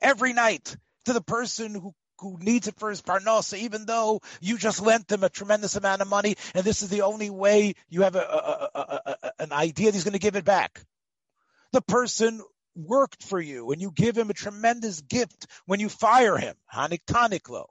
every 0.00 0.32
night 0.32 0.76
to 1.04 1.12
the 1.12 1.22
person 1.22 1.74
who 1.74 1.94
who 2.20 2.36
needs 2.40 2.66
it 2.66 2.74
for 2.78 2.90
his 2.90 3.00
parnasa, 3.00 3.58
even 3.58 3.86
though 3.86 4.20
you 4.40 4.58
just 4.58 4.80
lent 4.80 5.10
him 5.10 5.22
a 5.22 5.28
tremendous 5.28 5.76
amount 5.76 6.02
of 6.02 6.08
money, 6.08 6.34
and 6.52 6.64
this 6.64 6.82
is 6.82 6.88
the 6.88 7.02
only 7.02 7.30
way 7.30 7.74
you 7.88 8.02
have 8.02 8.16
a, 8.16 8.18
a, 8.18 8.90
a, 9.22 9.32
an 9.38 9.52
idea 9.52 9.86
that 9.86 9.94
he's 9.94 10.02
going 10.02 10.12
to 10.14 10.18
give 10.18 10.34
it 10.34 10.44
back. 10.44 10.84
The 11.70 11.80
person 11.80 12.42
worked 12.74 13.22
for 13.22 13.40
you 13.40 13.72
and 13.72 13.80
you 13.80 13.90
give 13.94 14.16
him 14.16 14.30
a 14.30 14.34
tremendous 14.34 15.00
gift 15.00 15.46
when 15.66 15.80
you 15.80 15.88
fire 15.88 16.36
him. 16.36 16.54
Haniktaniklo. 16.72 17.66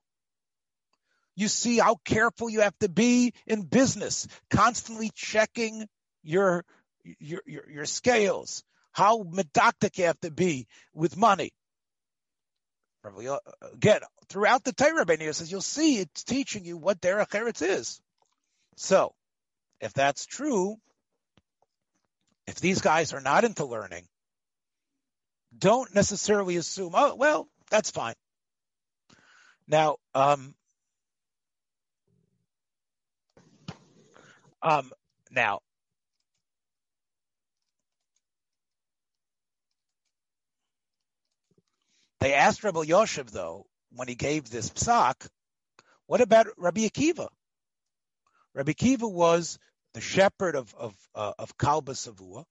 You 1.36 1.48
see 1.48 1.78
how 1.78 1.96
careful 2.04 2.50
you 2.50 2.62
have 2.62 2.78
to 2.80 2.90
be 2.90 3.34
in 3.46 3.62
business, 3.62 4.28
constantly 4.50 5.12
checking 5.14 5.88
your 6.24 6.66
your 7.04 7.42
your, 7.46 7.70
your 7.70 7.86
scales, 7.86 8.64
how 8.92 9.22
medactic 9.24 9.98
you 9.98 10.06
have 10.06 10.20
to 10.22 10.32
be 10.32 10.68
with 10.94 11.16
money. 11.16 11.52
Again, 13.74 14.02
throughout 14.28 14.64
the 14.64 14.74
Torah, 14.74 15.06
Rabbeinu 15.06 15.34
says 15.34 15.52
you'll 15.52 15.62
see 15.62 16.00
it's 16.00 16.24
teaching 16.24 16.66
you 16.66 16.76
what 16.78 17.00
derech 17.00 17.30
eretz 17.30 17.62
is. 17.62 18.02
So, 18.76 19.14
if 19.80 19.94
that's 19.94 20.26
true, 20.26 20.78
if 22.48 22.56
these 22.56 22.82
guys 22.82 23.14
are 23.14 23.22
not 23.22 23.44
into 23.44 23.66
learning, 23.66 24.08
don't 25.56 25.94
necessarily 25.94 26.56
assume, 26.58 26.94
oh, 26.96 27.16
well, 27.16 27.48
that's 27.70 27.92
fine. 27.92 28.16
Now, 29.68 29.98
um, 30.16 30.56
um, 34.62 34.92
now, 35.32 35.60
they 42.20 42.34
asked 42.34 42.64
Rabbi 42.64 42.86
Yoshev, 42.86 43.30
though, 43.32 43.66
when 43.92 44.08
he 44.08 44.16
gave 44.16 44.50
this 44.50 44.70
psak, 44.70 45.28
what 46.06 46.22
about 46.22 46.48
Rabbi 46.58 46.88
Akiva? 46.88 47.28
Rabbi 48.54 48.72
Akiva 48.72 49.12
was 49.12 49.60
the 49.94 50.02
shepherd 50.02 50.56
of 50.56 50.74
of 50.76 50.96
uh, 51.16 51.34
of 51.38 51.58
Kalba 51.58 51.94
Savua, 51.94 52.46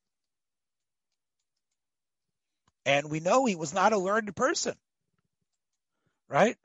and 2.87 3.11
we 3.11 3.21
know 3.21 3.45
he 3.45 3.57
was 3.57 3.75
not 3.75 3.93
a 3.93 3.99
learned 3.99 4.35
person, 4.37 4.75
right? 6.29 6.57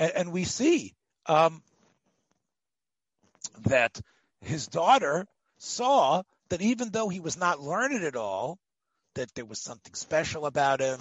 And, 0.00 0.12
and 0.16 0.32
we 0.32 0.44
see 0.44 0.94
um, 1.26 1.62
that 3.66 4.00
his 4.40 4.66
daughter 4.66 5.26
saw 5.58 6.22
that 6.48 6.62
even 6.62 6.90
though 6.90 7.10
he 7.10 7.20
was 7.20 7.36
not 7.36 7.60
learned 7.60 8.02
at 8.02 8.16
all, 8.16 8.58
that 9.14 9.32
there 9.34 9.44
was 9.44 9.60
something 9.60 9.92
special 9.94 10.46
about 10.46 10.80
him. 10.80 11.00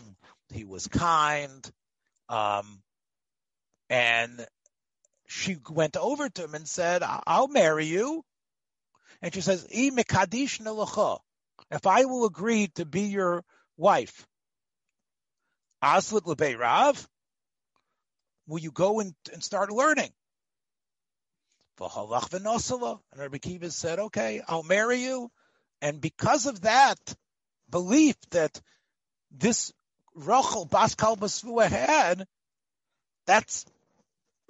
He 0.54 0.66
was 0.66 0.88
kind, 0.88 1.72
um, 2.28 2.82
and 3.90 4.46
she 5.28 5.56
went 5.70 5.96
over 5.96 6.28
to 6.28 6.44
him 6.44 6.56
and 6.56 6.68
said, 6.68 7.04
"I'll 7.04 7.48
marry 7.48 7.86
you." 7.86 8.26
And 9.22 9.34
she 9.34 9.40
says, 9.40 9.66
"If 9.70 9.94
I 11.88 12.06
will 12.06 12.26
agree 12.26 12.68
to 12.76 12.86
be 12.86 13.04
your 13.04 13.46
wife, 13.78 14.28
Aslit 15.84 16.22
lebei 16.22 16.58
Rav, 16.58 17.08
will 18.48 18.60
you 18.60 18.72
go 18.72 19.00
and, 19.00 19.14
and 19.34 19.44
start 19.44 19.72
learning?" 19.72 20.12
And 21.80 21.90
Rabbi 23.16 23.38
Kiva 23.38 23.72
said, 23.72 24.00
"Okay, 24.00 24.42
I'll 24.48 24.64
marry 24.64 25.04
you." 25.04 25.32
And 25.82 26.00
because 26.00 26.46
of 26.46 26.62
that 26.62 27.00
belief 27.70 28.16
that 28.32 28.62
this 29.32 29.72
Rachel 30.14 30.66
Bas 30.66 30.96
Kalbasvua 30.96 31.68
had, 31.68 32.28
that's 33.26 33.66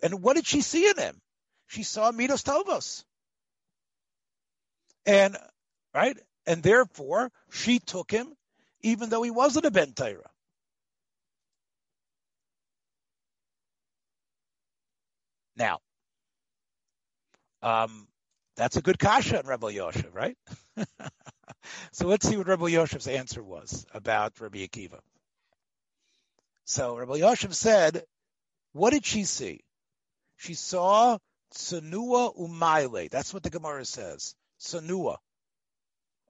and 0.01 0.21
what 0.21 0.35
did 0.35 0.47
she 0.47 0.61
see 0.61 0.89
in 0.89 0.97
him? 0.97 1.21
She 1.67 1.83
saw 1.83 2.11
Midos 2.11 2.43
Tovos. 2.43 3.03
And, 5.05 5.37
right? 5.93 6.17
And 6.45 6.63
therefore, 6.63 7.31
she 7.51 7.79
took 7.79 8.11
him, 8.11 8.35
even 8.83 9.09
though 9.09 9.23
he 9.23 9.31
wasn't 9.31 9.65
a 9.65 9.71
Ben 9.71 9.93
Torah. 9.93 10.29
Now, 15.55 15.79
um, 17.61 18.07
that's 18.55 18.77
a 18.77 18.81
good 18.81 18.97
kasha 18.97 19.39
on 19.39 19.45
Rebbe 19.45 19.67
Yoshev, 19.67 20.13
right? 20.13 20.37
so 21.91 22.07
let's 22.07 22.27
see 22.27 22.37
what 22.37 22.47
Rebbe 22.47 22.63
Yoshev's 22.63 23.07
answer 23.07 23.43
was 23.43 23.85
about 23.93 24.39
Rabbi 24.39 24.65
Akiva. 24.65 24.99
So 26.65 26.95
Rebbe 26.95 27.13
Yoshev 27.13 27.53
said, 27.53 28.03
what 28.73 28.91
did 28.91 29.05
she 29.05 29.25
see? 29.25 29.61
She 30.37 30.53
saw 30.53 31.17
Tsanua 31.53 32.35
Umaile. 32.37 33.09
That's 33.09 33.33
what 33.33 33.43
the 33.43 33.49
Gemara 33.49 33.85
says. 33.85 34.35
Tsanua. 34.59 35.17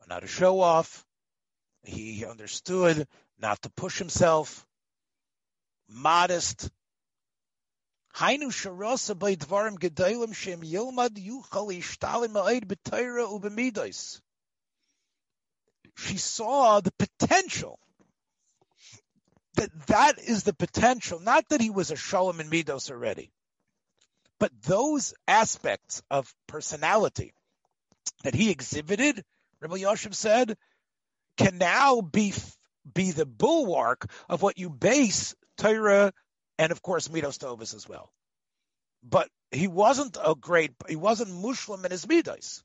Not 0.07 0.21
to 0.21 0.27
show 0.27 0.59
off. 0.59 1.05
He 1.83 2.25
understood 2.25 3.07
not 3.39 3.61
to 3.63 3.69
push 3.69 3.97
himself. 3.97 4.65
Modest. 5.87 6.69
She 8.13 8.51
saw 16.17 16.79
the 16.79 16.93
potential 16.97 17.79
that 19.55 19.87
that 19.87 20.19
is 20.19 20.43
the 20.43 20.53
potential, 20.53 21.19
not 21.19 21.47
that 21.49 21.61
he 21.61 21.69
was 21.69 21.91
a 21.91 21.95
shalom 21.95 22.39
in 22.39 22.49
midos 22.49 22.89
already, 22.89 23.31
but 24.39 24.51
those 24.63 25.13
aspects 25.27 26.01
of 26.09 26.33
personality 26.47 27.33
that 28.23 28.33
he 28.33 28.49
exhibited, 28.49 29.23
Rabbi 29.59 29.77
Yoshev 29.77 30.15
said, 30.15 30.57
can 31.37 31.57
now 31.57 32.01
be 32.01 32.33
be 32.93 33.11
the 33.11 33.25
bulwark 33.25 34.09
of 34.29 34.41
what 34.41 34.57
you 34.57 34.69
base 34.69 35.35
Torah 35.57 36.13
and 36.57 36.71
of 36.71 36.81
course 36.81 37.07
Midos 37.07 37.37
Tovas 37.37 37.75
as 37.75 37.87
well. 37.87 38.11
But 39.03 39.29
he 39.51 39.67
wasn't 39.67 40.17
a 40.23 40.35
great, 40.35 40.71
he 40.87 40.95
wasn't 40.95 41.31
Muslim 41.31 41.83
in 41.85 41.91
his 41.91 42.05
Midos. 42.05 42.61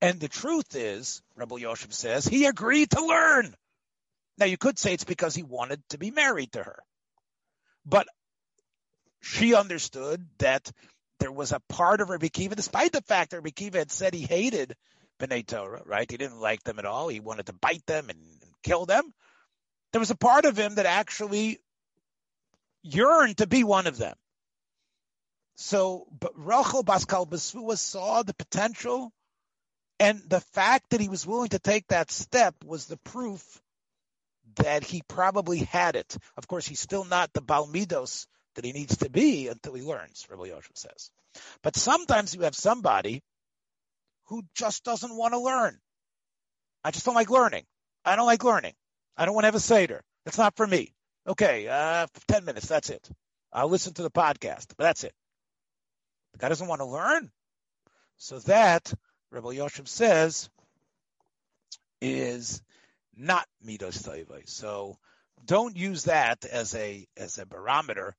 And 0.00 0.20
the 0.20 0.28
truth 0.28 0.76
is, 0.76 1.22
Rabbi 1.36 1.56
Yoshev 1.56 1.92
says, 1.92 2.26
he 2.26 2.46
agreed 2.46 2.90
to 2.90 3.04
learn. 3.04 3.54
Now 4.38 4.46
you 4.46 4.56
could 4.56 4.78
say 4.78 4.94
it's 4.94 5.04
because 5.04 5.34
he 5.34 5.42
wanted 5.42 5.82
to 5.90 5.98
be 5.98 6.10
married 6.10 6.52
to 6.52 6.62
her. 6.62 6.82
But 7.84 8.06
she 9.20 9.54
understood 9.54 10.24
that 10.38 10.70
there 11.18 11.32
was 11.32 11.50
a 11.50 11.60
part 11.68 12.00
of 12.00 12.10
Rabbi 12.10 12.28
Kiva, 12.28 12.54
despite 12.54 12.92
the 12.92 13.02
fact 13.02 13.30
that 13.30 13.38
Rabbi 13.38 13.50
Kiva 13.50 13.78
had 13.78 13.90
said 13.90 14.14
he 14.14 14.22
hated 14.22 14.76
B'nai 15.18 15.46
Torah, 15.46 15.82
right? 15.84 16.10
He 16.10 16.16
didn't 16.16 16.40
like 16.40 16.62
them 16.64 16.78
at 16.78 16.84
all. 16.84 17.08
He 17.08 17.20
wanted 17.20 17.46
to 17.46 17.52
bite 17.52 17.86
them 17.86 18.10
and, 18.10 18.20
and 18.20 18.52
kill 18.62 18.86
them. 18.86 19.12
There 19.92 20.00
was 20.00 20.10
a 20.10 20.16
part 20.16 20.44
of 20.44 20.56
him 20.56 20.76
that 20.76 20.86
actually 20.86 21.58
yearned 22.82 23.38
to 23.38 23.46
be 23.46 23.64
one 23.64 23.86
of 23.86 23.98
them. 23.98 24.14
So, 25.56 26.06
but 26.20 26.32
Rachel 26.36 26.84
Baskal 26.84 27.28
Basua 27.28 27.76
saw 27.76 28.22
the 28.22 28.34
potential, 28.34 29.12
and 29.98 30.22
the 30.28 30.40
fact 30.40 30.90
that 30.90 31.00
he 31.00 31.08
was 31.08 31.26
willing 31.26 31.48
to 31.48 31.58
take 31.58 31.88
that 31.88 32.12
step 32.12 32.54
was 32.64 32.86
the 32.86 32.98
proof 32.98 33.60
that 34.56 34.84
he 34.84 35.02
probably 35.08 35.58
had 35.58 35.96
it. 35.96 36.16
Of 36.36 36.46
course, 36.46 36.66
he's 36.66 36.80
still 36.80 37.04
not 37.04 37.32
the 37.32 37.42
Balmidos 37.42 38.26
that 38.54 38.64
he 38.64 38.72
needs 38.72 38.98
to 38.98 39.10
be 39.10 39.48
until 39.48 39.74
he 39.74 39.82
learns, 39.82 40.26
Rabbi 40.30 40.46
Yosef 40.46 40.70
says. 40.74 41.10
But 41.62 41.76
sometimes 41.76 42.34
you 42.34 42.42
have 42.42 42.54
somebody 42.54 43.22
who 44.28 44.42
just 44.54 44.84
doesn't 44.84 45.14
want 45.14 45.34
to 45.34 45.40
learn. 45.40 45.78
I 46.84 46.90
just 46.90 47.04
don't 47.04 47.14
like 47.14 47.30
learning. 47.30 47.64
I 48.04 48.16
don't 48.16 48.26
like 48.26 48.44
learning. 48.44 48.74
I 49.16 49.24
don't 49.24 49.34
want 49.34 49.44
to 49.44 49.48
have 49.48 49.54
a 49.54 49.60
Seder. 49.60 50.02
That's 50.24 50.38
not 50.38 50.56
for 50.56 50.66
me. 50.66 50.94
Okay, 51.26 51.68
uh, 51.68 52.06
10 52.28 52.44
minutes, 52.44 52.66
that's 52.66 52.90
it. 52.90 53.08
I'll 53.52 53.68
listen 53.68 53.94
to 53.94 54.02
the 54.02 54.10
podcast, 54.10 54.68
but 54.76 54.84
that's 54.84 55.04
it. 55.04 55.14
The 56.32 56.38
guy 56.38 56.48
doesn't 56.48 56.68
want 56.68 56.80
to 56.80 56.86
learn. 56.86 57.30
So 58.16 58.38
that, 58.40 58.92
Rabbi 59.30 59.52
Yosef 59.52 59.88
says, 59.88 60.48
is 62.00 62.62
not 63.16 63.46
midos 63.66 64.02
toivai. 64.02 64.48
So 64.48 64.98
don't 65.44 65.76
use 65.76 66.04
that 66.04 66.44
as 66.44 66.74
a 66.74 67.06
as 67.16 67.38
a 67.38 67.46
barometer 67.46 68.14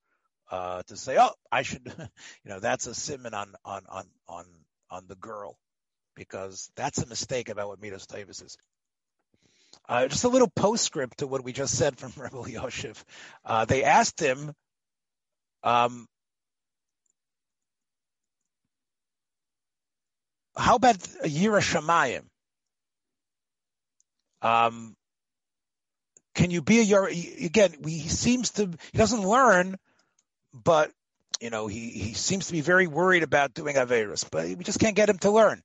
uh, 0.51 0.83
to 0.83 0.97
say, 0.97 1.17
oh, 1.19 1.31
I 1.51 1.61
should, 1.61 1.81
you 2.43 2.49
know, 2.49 2.59
that's 2.59 2.87
a 2.87 2.93
simon 2.93 3.33
on 3.33 3.53
on 3.63 3.83
on 3.89 4.05
on 4.27 4.45
on 4.89 5.07
the 5.07 5.15
girl, 5.15 5.57
because 6.19 6.69
that's 6.75 6.99
a 6.99 7.07
mistake 7.07 7.49
about 7.49 7.69
what 7.69 7.81
midas 7.81 8.05
tavis 8.05 8.45
is. 8.45 8.57
Uh, 9.87 10.07
just 10.07 10.23
a 10.23 10.29
little 10.29 10.51
postscript 10.55 11.19
to 11.19 11.27
what 11.27 11.43
we 11.43 11.53
just 11.53 11.75
said 11.75 11.97
from 11.97 12.11
Rebbe 12.17 12.59
Yoshev. 12.59 13.01
Uh, 13.43 13.65
they 13.65 13.83
asked 13.83 14.19
him, 14.19 14.53
um, 15.63 16.05
how 20.55 20.75
about 20.75 20.97
Yira 21.23 21.61
Shamayim? 21.61 22.23
Um, 24.41 24.95
can 26.35 26.51
you 26.51 26.61
be 26.61 26.81
a 26.81 26.85
Yira? 26.85 27.45
Again, 27.45 27.73
he 27.85 28.07
seems 28.07 28.51
to, 28.51 28.69
he 28.91 28.97
doesn't 28.97 29.21
learn 29.21 29.77
but 30.53 30.91
you 31.39 31.49
know 31.49 31.67
he 31.67 31.89
he 31.89 32.13
seems 32.13 32.47
to 32.47 32.53
be 32.53 32.61
very 32.61 32.87
worried 32.87 33.23
about 33.23 33.53
doing 33.53 33.75
averus, 33.75 34.25
but 34.29 34.45
we 34.45 34.63
just 34.63 34.79
can't 34.79 34.95
get 34.95 35.09
him 35.09 35.19
to 35.19 35.31
learn. 35.31 35.61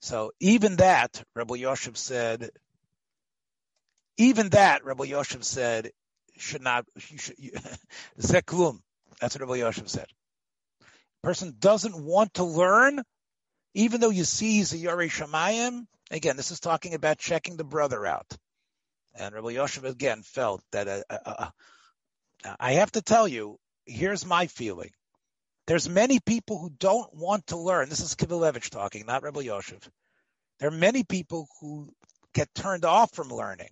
So 0.00 0.32
even 0.40 0.76
that, 0.76 1.22
Rebbe 1.34 1.54
Yoshev 1.54 1.96
said. 1.96 2.50
Even 4.16 4.48
that, 4.50 4.84
Rebbe 4.84 5.04
Yoshev 5.04 5.44
said, 5.44 5.90
should 6.36 6.62
not. 6.62 6.86
You 7.08 7.18
should, 7.18 7.36
zeklum. 8.20 8.80
That's 9.20 9.38
what 9.38 9.48
Rebbe 9.48 9.64
Yoshev 9.64 9.88
said. 9.88 10.06
Person 11.22 11.56
doesn't 11.58 11.96
want 11.96 12.34
to 12.34 12.44
learn, 12.44 13.02
even 13.74 14.00
though 14.00 14.10
you 14.10 14.24
see 14.24 14.58
he's 14.58 14.72
a 14.72 14.78
Yore 14.78 15.08
Shamayim. 15.08 15.86
Again, 16.10 16.36
this 16.36 16.50
is 16.50 16.60
talking 16.60 16.94
about 16.94 17.18
checking 17.18 17.56
the 17.56 17.64
brother 17.64 18.06
out. 18.06 18.26
And 19.14 19.34
Rabbi 19.34 19.50
Yosef 19.50 19.84
again 19.84 20.22
felt 20.22 20.62
that 20.72 20.88
uh, 20.88 21.02
uh, 21.10 21.50
uh, 22.44 22.56
I 22.60 22.74
have 22.74 22.92
to 22.92 23.02
tell 23.02 23.26
you, 23.26 23.58
here's 23.84 24.24
my 24.24 24.46
feeling. 24.46 24.90
There's 25.68 25.86
many 25.86 26.18
people 26.18 26.58
who 26.58 26.70
don't 26.70 27.14
want 27.14 27.48
to 27.48 27.58
learn. 27.58 27.90
This 27.90 28.00
is 28.00 28.14
Kivelevich 28.14 28.70
talking, 28.70 29.04
not 29.04 29.22
Rebbe 29.22 29.40
Yoshev. 29.40 29.86
There 30.58 30.70
are 30.70 30.72
many 30.72 31.04
people 31.04 31.46
who 31.60 31.92
get 32.32 32.54
turned 32.54 32.86
off 32.86 33.14
from 33.14 33.28
learning. 33.28 33.68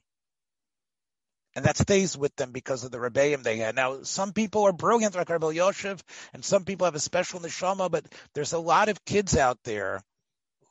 And 1.54 1.64
that 1.64 1.78
stays 1.78 2.14
with 2.14 2.36
them 2.36 2.52
because 2.52 2.84
of 2.84 2.90
the 2.90 3.00
rebellion 3.00 3.42
they 3.42 3.56
had. 3.56 3.74
Now, 3.74 4.02
some 4.02 4.34
people 4.34 4.64
are 4.64 4.74
brilliant 4.74 5.14
like 5.14 5.30
Rebbe 5.30 5.46
Yoshev, 5.46 6.02
and 6.34 6.44
some 6.44 6.66
people 6.66 6.84
have 6.84 6.94
a 6.94 7.00
special 7.00 7.40
neshama, 7.40 7.90
but 7.90 8.04
there's 8.34 8.52
a 8.52 8.58
lot 8.58 8.90
of 8.90 9.02
kids 9.06 9.34
out 9.34 9.58
there 9.64 10.02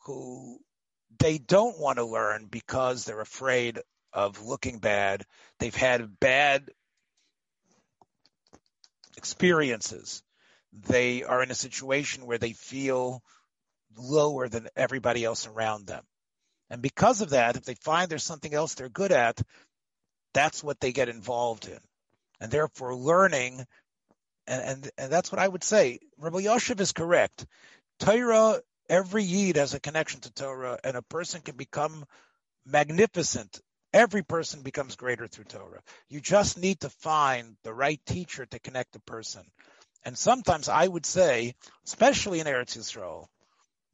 who 0.06 0.60
they 1.18 1.40
don't 1.40 1.80
want 1.80 1.98
to 1.98 2.06
learn 2.06 2.46
because 2.46 3.04
they're 3.04 3.20
afraid 3.20 3.80
of 4.14 4.46
looking 4.46 4.78
bad. 4.78 5.26
They've 5.58 5.74
had 5.74 6.20
bad 6.20 6.70
experiences. 9.18 10.22
They 10.88 11.24
are 11.24 11.42
in 11.42 11.52
a 11.52 11.56
situation 11.56 12.26
where 12.26 12.38
they 12.38 12.54
feel 12.54 13.24
lower 13.98 14.50
than 14.50 14.68
everybody 14.76 15.24
else 15.24 15.48
around 15.48 15.88
them. 15.88 16.04
And 16.70 16.82
because 16.82 17.22
of 17.22 17.30
that, 17.30 17.56
if 17.56 17.64
they 17.64 17.76
find 17.76 18.10
there's 18.10 18.24
something 18.24 18.54
else 18.54 18.74
they're 18.74 18.90
good 18.90 19.12
at, 19.12 19.40
that's 20.34 20.64
what 20.64 20.80
they 20.80 20.92
get 20.92 21.10
involved 21.10 21.68
in. 21.68 21.80
And 22.42 22.52
therefore 22.52 22.96
learning, 22.96 23.66
and, 24.48 24.62
and, 24.64 24.92
and 24.98 25.12
that's 25.12 25.32
what 25.32 25.40
I 25.40 25.48
would 25.48 25.64
say. 25.64 26.00
Rabbi 26.18 26.40
Yoshev 26.40 26.80
is 26.82 26.92
correct. 26.92 27.46
Torah, 28.00 28.60
every 28.90 29.24
Yid 29.24 29.56
has 29.56 29.74
a 29.74 29.80
connection 29.80 30.20
to 30.22 30.34
Torah, 30.34 30.78
and 30.84 30.98
a 30.98 31.02
person 31.02 31.42
can 31.42 31.56
become 31.56 32.06
magnificent. 32.66 33.62
Every 33.94 34.24
person 34.24 34.62
becomes 34.62 34.98
greater 34.98 35.28
through 35.28 35.46
Torah. 35.46 35.82
You 36.10 36.20
just 36.20 36.58
need 36.58 36.82
to 36.82 36.90
find 36.90 37.56
the 37.64 37.74
right 37.74 38.02
teacher 38.06 38.46
to 38.46 38.60
connect 38.60 38.92
the 38.92 39.00
person. 39.00 39.44
And 40.06 40.16
sometimes 40.16 40.70
I 40.70 40.88
would 40.88 41.06
say, 41.06 41.56
especially 41.86 42.40
in 42.40 42.46
Eretz 42.46 42.78
Yisrael, 42.78 43.26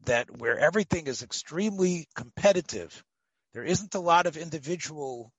that 0.06 0.30
where 0.38 0.60
everything 0.60 1.08
is 1.08 1.24
extremely 1.24 2.08
competitive, 2.16 3.04
there 3.54 3.64
isn't 3.64 3.96
a 3.96 4.00
lot 4.00 4.28
of 4.28 4.36
individual 4.36 5.32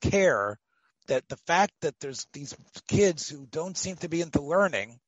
care 0.00 0.58
that 1.08 1.28
the 1.28 1.36
fact 1.36 1.72
that 1.82 1.98
there's 2.00 2.26
these 2.32 2.56
kids 2.88 3.28
who 3.28 3.46
don't 3.46 3.76
seem 3.76 3.96
to 3.96 4.08
be 4.08 4.22
into 4.22 4.40
learning 4.40 4.98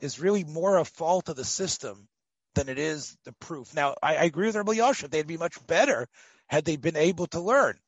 is 0.00 0.20
really 0.20 0.44
more 0.44 0.78
a 0.78 0.84
fault 0.84 1.28
of 1.28 1.36
the 1.36 1.44
system 1.44 2.08
than 2.54 2.68
it 2.68 2.78
is 2.78 3.16
the 3.24 3.32
proof. 3.32 3.74
Now, 3.74 3.94
I, 4.02 4.16
I 4.16 4.24
agree 4.24 4.46
with 4.46 4.56
Rabbi 4.56 4.74
Yoshev. 4.74 5.10
They'd 5.10 5.26
be 5.26 5.36
much 5.36 5.64
better 5.66 6.08
had 6.46 6.64
they 6.64 6.76
been 6.76 6.96
able 6.96 7.26
to 7.28 7.40
learn. 7.40 7.78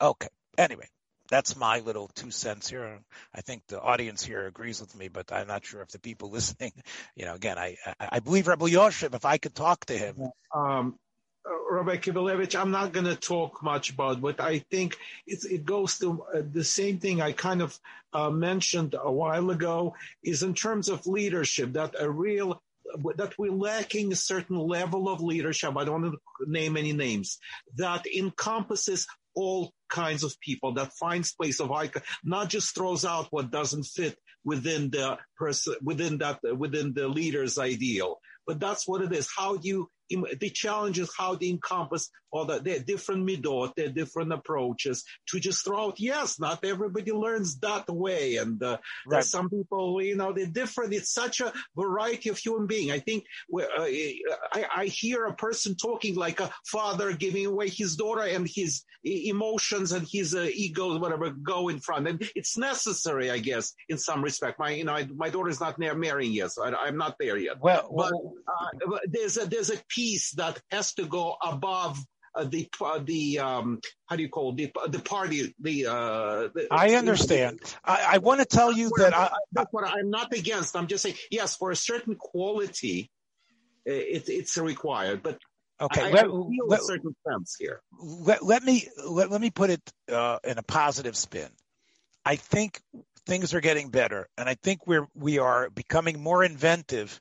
Okay. 0.00 0.28
Anyway, 0.56 0.88
that's 1.28 1.56
my 1.56 1.80
little 1.80 2.08
two 2.14 2.30
cents 2.30 2.68
here. 2.68 2.98
I 3.34 3.40
think 3.40 3.62
the 3.68 3.80
audience 3.80 4.24
here 4.24 4.46
agrees 4.46 4.80
with 4.80 4.94
me, 4.96 5.08
but 5.08 5.32
I'm 5.32 5.46
not 5.46 5.64
sure 5.64 5.82
if 5.82 5.88
the 5.88 5.98
people 5.98 6.30
listening, 6.32 6.72
you 7.14 7.24
know, 7.24 7.34
again, 7.34 7.58
I 7.58 7.76
I, 8.00 8.20
believe 8.20 8.48
Rabbi 8.48 8.66
Yoshev, 8.66 9.14
if 9.14 9.24
I 9.24 9.38
could 9.38 9.54
talk 9.54 9.84
to 9.86 9.96
him. 9.96 10.30
Um, 10.54 10.98
Rabbi 11.70 11.96
Kivelevich, 11.96 12.58
I'm 12.58 12.70
not 12.70 12.92
going 12.92 13.06
to 13.06 13.16
talk 13.16 13.62
much 13.62 13.90
about, 13.90 14.20
but 14.20 14.40
I 14.40 14.58
think 14.58 14.98
it 15.26 15.64
goes 15.64 15.98
to 15.98 16.22
uh, 16.34 16.42
the 16.52 16.64
same 16.64 16.98
thing 16.98 17.20
I 17.20 17.32
kind 17.32 17.62
of 17.62 17.78
uh, 18.12 18.30
mentioned 18.30 18.94
a 19.00 19.10
while 19.10 19.50
ago 19.50 19.94
is 20.22 20.42
in 20.42 20.54
terms 20.54 20.88
of 20.88 21.06
leadership 21.06 21.72
that 21.74 21.94
a 21.98 22.10
real 22.10 22.62
that 23.16 23.38
we're 23.38 23.52
lacking 23.52 24.12
a 24.12 24.16
certain 24.16 24.56
level 24.56 25.10
of 25.10 25.20
leadership. 25.20 25.76
I 25.76 25.84
don't 25.84 26.02
want 26.02 26.14
to 26.14 26.50
name 26.50 26.76
any 26.76 26.94
names 26.94 27.38
that 27.76 28.06
encompasses 28.06 29.06
all 29.34 29.72
kinds 29.88 30.22
of 30.24 30.38
people 30.40 30.74
that 30.74 30.92
finds 30.92 31.32
place 31.32 31.60
of 31.60 31.72
icon, 31.72 32.02
not 32.24 32.48
just 32.48 32.74
throws 32.74 33.04
out 33.04 33.28
what 33.30 33.50
doesn't 33.50 33.84
fit 33.84 34.16
within 34.44 34.90
the 34.90 35.18
person, 35.36 35.74
within 35.82 36.18
that, 36.18 36.40
within 36.56 36.92
the 36.94 37.08
leader's 37.08 37.58
ideal. 37.58 38.18
But 38.46 38.60
that's 38.60 38.86
what 38.86 39.02
it 39.02 39.12
is. 39.12 39.28
How 39.34 39.58
you 39.60 39.90
the 40.10 40.50
challenge 40.50 40.98
is 40.98 41.10
how 41.16 41.34
they 41.34 41.48
encompass 41.48 42.10
all 42.30 42.44
the 42.44 42.58
their 42.58 42.78
different 42.78 43.26
midot, 43.26 43.74
their 43.74 43.88
different 43.88 44.32
approaches 44.32 45.04
to 45.28 45.40
just 45.40 45.64
throw 45.64 45.86
out. 45.86 46.00
Yes, 46.00 46.38
not 46.38 46.64
everybody 46.64 47.12
learns 47.12 47.58
that 47.60 47.88
way, 47.88 48.36
and 48.36 48.62
uh, 48.62 48.78
right. 49.06 49.24
some 49.24 49.48
people, 49.48 50.02
you 50.02 50.16
know, 50.16 50.32
they're 50.32 50.46
different. 50.46 50.94
It's 50.94 51.12
such 51.12 51.40
a 51.40 51.52
variety 51.76 52.28
of 52.28 52.38
human 52.38 52.66
being. 52.66 52.90
I 52.90 52.98
think 52.98 53.24
uh, 53.54 53.62
I, 53.78 54.66
I, 54.76 54.84
hear 54.86 55.24
a 55.24 55.34
person 55.34 55.74
talking 55.74 56.16
like 56.16 56.40
a 56.40 56.50
father 56.66 57.12
giving 57.12 57.46
away 57.46 57.68
his 57.68 57.96
daughter, 57.96 58.22
and 58.22 58.48
his 58.48 58.84
emotions 59.04 59.92
and 59.92 60.06
his 60.10 60.34
uh, 60.34 60.48
ego, 60.52 60.98
whatever, 60.98 61.30
go 61.30 61.68
in 61.68 61.80
front, 61.80 62.08
and 62.08 62.28
it's 62.34 62.58
necessary, 62.58 63.30
I 63.30 63.38
guess, 63.38 63.72
in 63.88 63.98
some 63.98 64.22
respect. 64.22 64.58
My, 64.58 64.70
you 64.70 64.84
know, 64.84 64.94
I, 64.94 65.06
my 65.06 65.30
daughter 65.30 65.48
is 65.48 65.60
not 65.60 65.78
marrying 65.78 66.32
yet, 66.32 66.52
so 66.52 66.64
I, 66.64 66.88
am 66.88 66.96
not 66.96 67.16
there 67.18 67.36
yet. 67.36 67.60
Well, 67.60 67.88
but 67.94 68.12
uh, 68.12 68.98
there's 69.06 69.36
a 69.38 69.46
there's 69.46 69.70
a 69.70 69.76
piece 69.98 70.30
that 70.32 70.60
has 70.70 70.94
to 70.94 71.04
go 71.06 71.36
above 71.42 71.98
uh, 72.34 72.44
the 72.44 72.68
uh, 72.80 73.00
the 73.04 73.40
um, 73.40 73.80
how 74.06 74.14
do 74.14 74.22
you 74.22 74.28
call 74.28 74.54
it? 74.56 74.72
the 74.74 74.88
the 74.88 75.00
party 75.00 75.54
the, 75.60 75.86
uh, 75.86 76.48
the 76.54 76.68
I 76.70 76.94
understand. 76.94 77.60
I, 77.84 77.96
I 78.12 78.18
want 78.18 78.38
to 78.40 78.46
tell 78.46 78.70
you 78.72 78.90
that 78.98 79.12
I, 79.12 79.30
that's 79.52 79.72
what 79.72 79.84
I'm 79.84 80.10
not 80.10 80.32
against. 80.32 80.76
I'm 80.76 80.86
just 80.86 81.02
saying 81.02 81.16
yes 81.30 81.56
for 81.56 81.72
a 81.72 81.76
certain 81.76 82.14
quality, 82.14 83.10
it, 83.84 84.28
it's 84.28 84.56
required, 84.56 85.22
but. 85.22 85.38
Okay, 85.80 86.02
I, 86.02 86.10
let, 86.10 86.24
I 86.24 86.28
let, 86.66 86.80
a 86.80 86.82
certain 86.82 87.14
sense 87.24 87.54
here. 87.56 87.80
Let, 88.02 88.44
let 88.44 88.64
me 88.64 88.88
let, 89.08 89.30
let 89.30 89.40
me 89.40 89.50
put 89.50 89.70
it 89.70 89.92
uh, 90.12 90.38
in 90.42 90.58
a 90.58 90.62
positive 90.64 91.16
spin. 91.16 91.48
I 92.24 92.34
think 92.34 92.80
things 93.26 93.54
are 93.54 93.60
getting 93.60 93.90
better, 93.90 94.26
and 94.36 94.48
I 94.48 94.54
think 94.54 94.88
we're 94.88 95.06
we 95.14 95.38
are 95.38 95.70
becoming 95.70 96.20
more 96.20 96.42
inventive 96.42 97.20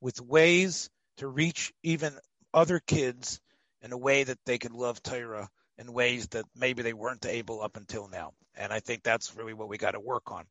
with 0.00 0.20
ways 0.20 0.88
to 1.18 1.26
reach 1.26 1.72
even 1.82 2.12
other 2.52 2.80
kids 2.80 3.40
in 3.82 3.92
a 3.92 3.98
way 3.98 4.24
that 4.24 4.38
they 4.44 4.58
could 4.58 4.72
love 4.72 5.02
Torah 5.02 5.48
in 5.78 5.92
ways 5.92 6.26
that 6.28 6.46
maybe 6.56 6.82
they 6.82 6.92
weren't 6.92 7.26
able 7.26 7.60
up 7.60 7.76
until 7.76 8.08
now. 8.08 8.32
And 8.56 8.72
I 8.72 8.80
think 8.80 9.02
that's 9.02 9.36
really 9.36 9.52
what 9.52 9.68
we 9.68 9.78
got 9.78 9.92
to 9.92 10.00
work 10.00 10.32
on. 10.32 10.44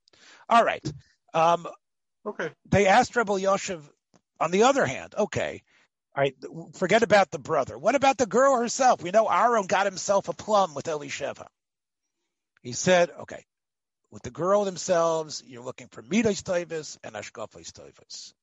All 0.47 0.63
right. 0.63 0.86
Um, 1.34 1.65
okay. 2.25 2.51
They 2.69 2.88
asked 2.88 3.15
Rebbe 3.15 3.32
Yoshev, 3.32 3.82
on 4.39 4.51
the 4.51 4.63
other 4.63 4.86
hand, 4.86 5.15
okay, 5.17 5.63
all 6.15 6.23
right, 6.23 6.36
forget 6.75 7.04
about 7.04 7.32
the 7.32 7.39
brother. 7.39 7.78
What 7.78 7.95
about 7.95 8.17
the 8.17 8.25
girl 8.25 8.58
herself? 8.58 9.01
We 9.01 9.12
know 9.12 9.28
Aaron 9.28 9.67
got 9.67 9.86
himself 9.86 10.30
a 10.30 10.34
plum 10.34 10.73
with 10.73 10.86
Elisheva. 10.86 11.47
He 12.62 12.71
said, 12.71 13.10
okay, 13.21 13.45
with 14.12 14.23
the 14.23 14.32
girl 14.32 14.63
themselves, 14.63 15.43
you're 15.45 15.63
looking 15.63 15.88
for 15.88 16.01
midas 16.01 16.41
toivus 16.41 16.97
and 17.04 17.15
ashkafos 17.15 17.71
toivus. 17.71 18.34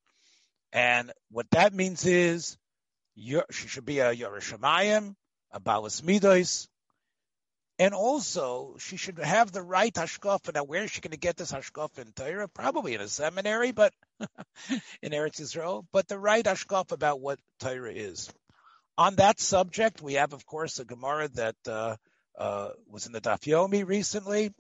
And 0.72 1.12
what 1.30 1.50
that 1.50 1.74
means 1.74 2.06
is 2.06 2.56
she 3.16 3.68
should 3.68 3.84
be 3.84 3.98
a 3.98 4.14
Yiras 4.14 4.52
Shamayim, 4.52 5.14
a 5.50 5.60
Balas 5.60 6.00
Midos, 6.00 6.66
and 7.78 7.94
also 7.94 8.76
she 8.78 8.96
should 8.96 9.18
have 9.18 9.50
the 9.50 9.62
right 9.62 9.92
hashkafa. 9.92 10.54
Now, 10.54 10.64
where 10.64 10.84
is 10.84 10.90
she 10.90 11.00
going 11.00 11.12
to 11.12 11.18
get 11.18 11.36
this 11.36 11.52
hashkafa 11.52 11.98
in 11.98 12.12
Torah? 12.12 12.48
Probably 12.48 12.94
in 12.94 13.00
a 13.00 13.08
seminary, 13.08 13.72
but 13.72 13.92
in 15.02 15.12
Eretz 15.12 15.40
Israel. 15.40 15.86
But 15.92 16.08
the 16.08 16.18
right 16.18 16.44
hashkafa 16.44 16.92
about 16.92 17.20
what 17.20 17.38
Torah 17.60 17.92
is. 17.92 18.30
On 18.96 19.16
that 19.16 19.40
subject, 19.40 20.00
we 20.00 20.14
have, 20.14 20.32
of 20.32 20.46
course, 20.46 20.78
a 20.78 20.84
Gemara 20.84 21.28
that 21.34 21.56
uh, 21.66 21.96
uh, 22.38 22.68
was 22.86 23.06
in 23.06 23.12
the 23.12 23.20
Daf 23.20 23.40
Yomi 23.40 23.86
recently. 23.86 24.52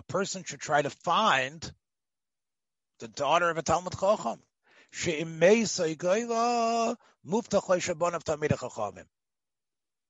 A 0.00 0.02
person 0.12 0.44
should 0.44 0.60
try 0.60 0.80
to 0.80 0.88
find 0.88 1.72
the 3.00 3.08
daughter 3.08 3.50
of 3.50 3.58
a 3.58 3.62
Talmud 3.62 3.92
Chacham. 3.92 4.40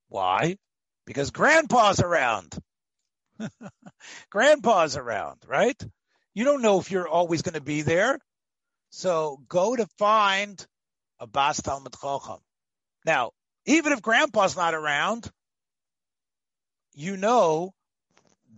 Why? 0.08 0.58
Because 1.06 1.32
grandpa's 1.32 1.98
around. 1.98 2.56
grandpa's 4.30 4.96
around, 4.96 5.42
right? 5.48 5.82
You 6.34 6.44
don't 6.44 6.62
know 6.62 6.78
if 6.78 6.92
you're 6.92 7.08
always 7.08 7.42
going 7.42 7.54
to 7.54 7.60
be 7.60 7.82
there. 7.82 8.20
So 8.90 9.40
go 9.48 9.74
to 9.74 9.88
find 9.98 10.64
a 11.18 11.26
Bas 11.26 11.60
Talmud 11.60 11.96
Chacham. 12.00 12.38
Now, 13.04 13.32
even 13.66 13.92
if 13.92 14.02
grandpa's 14.02 14.56
not 14.56 14.72
around, 14.72 15.28
you 16.94 17.16
know 17.16 17.74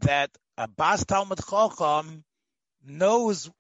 that 0.01 0.31
a 0.57 0.69
Bas 0.69 1.05
Talmud 1.05 1.41
Chacham 1.49 2.25
knows 2.85 3.51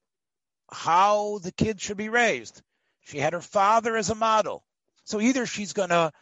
how 0.70 1.38
the 1.38 1.53
kid 1.53 1.80
should 1.80 1.97
be 1.97 2.09
raised. 2.09 2.62
She 3.01 3.18
had 3.18 3.32
her 3.32 3.40
father 3.40 3.97
as 3.97 4.11
a 4.11 4.14
model. 4.14 4.64
So 5.05 5.20
either 5.20 5.47
she's 5.47 5.72
going 5.72 5.90
to 5.90 6.12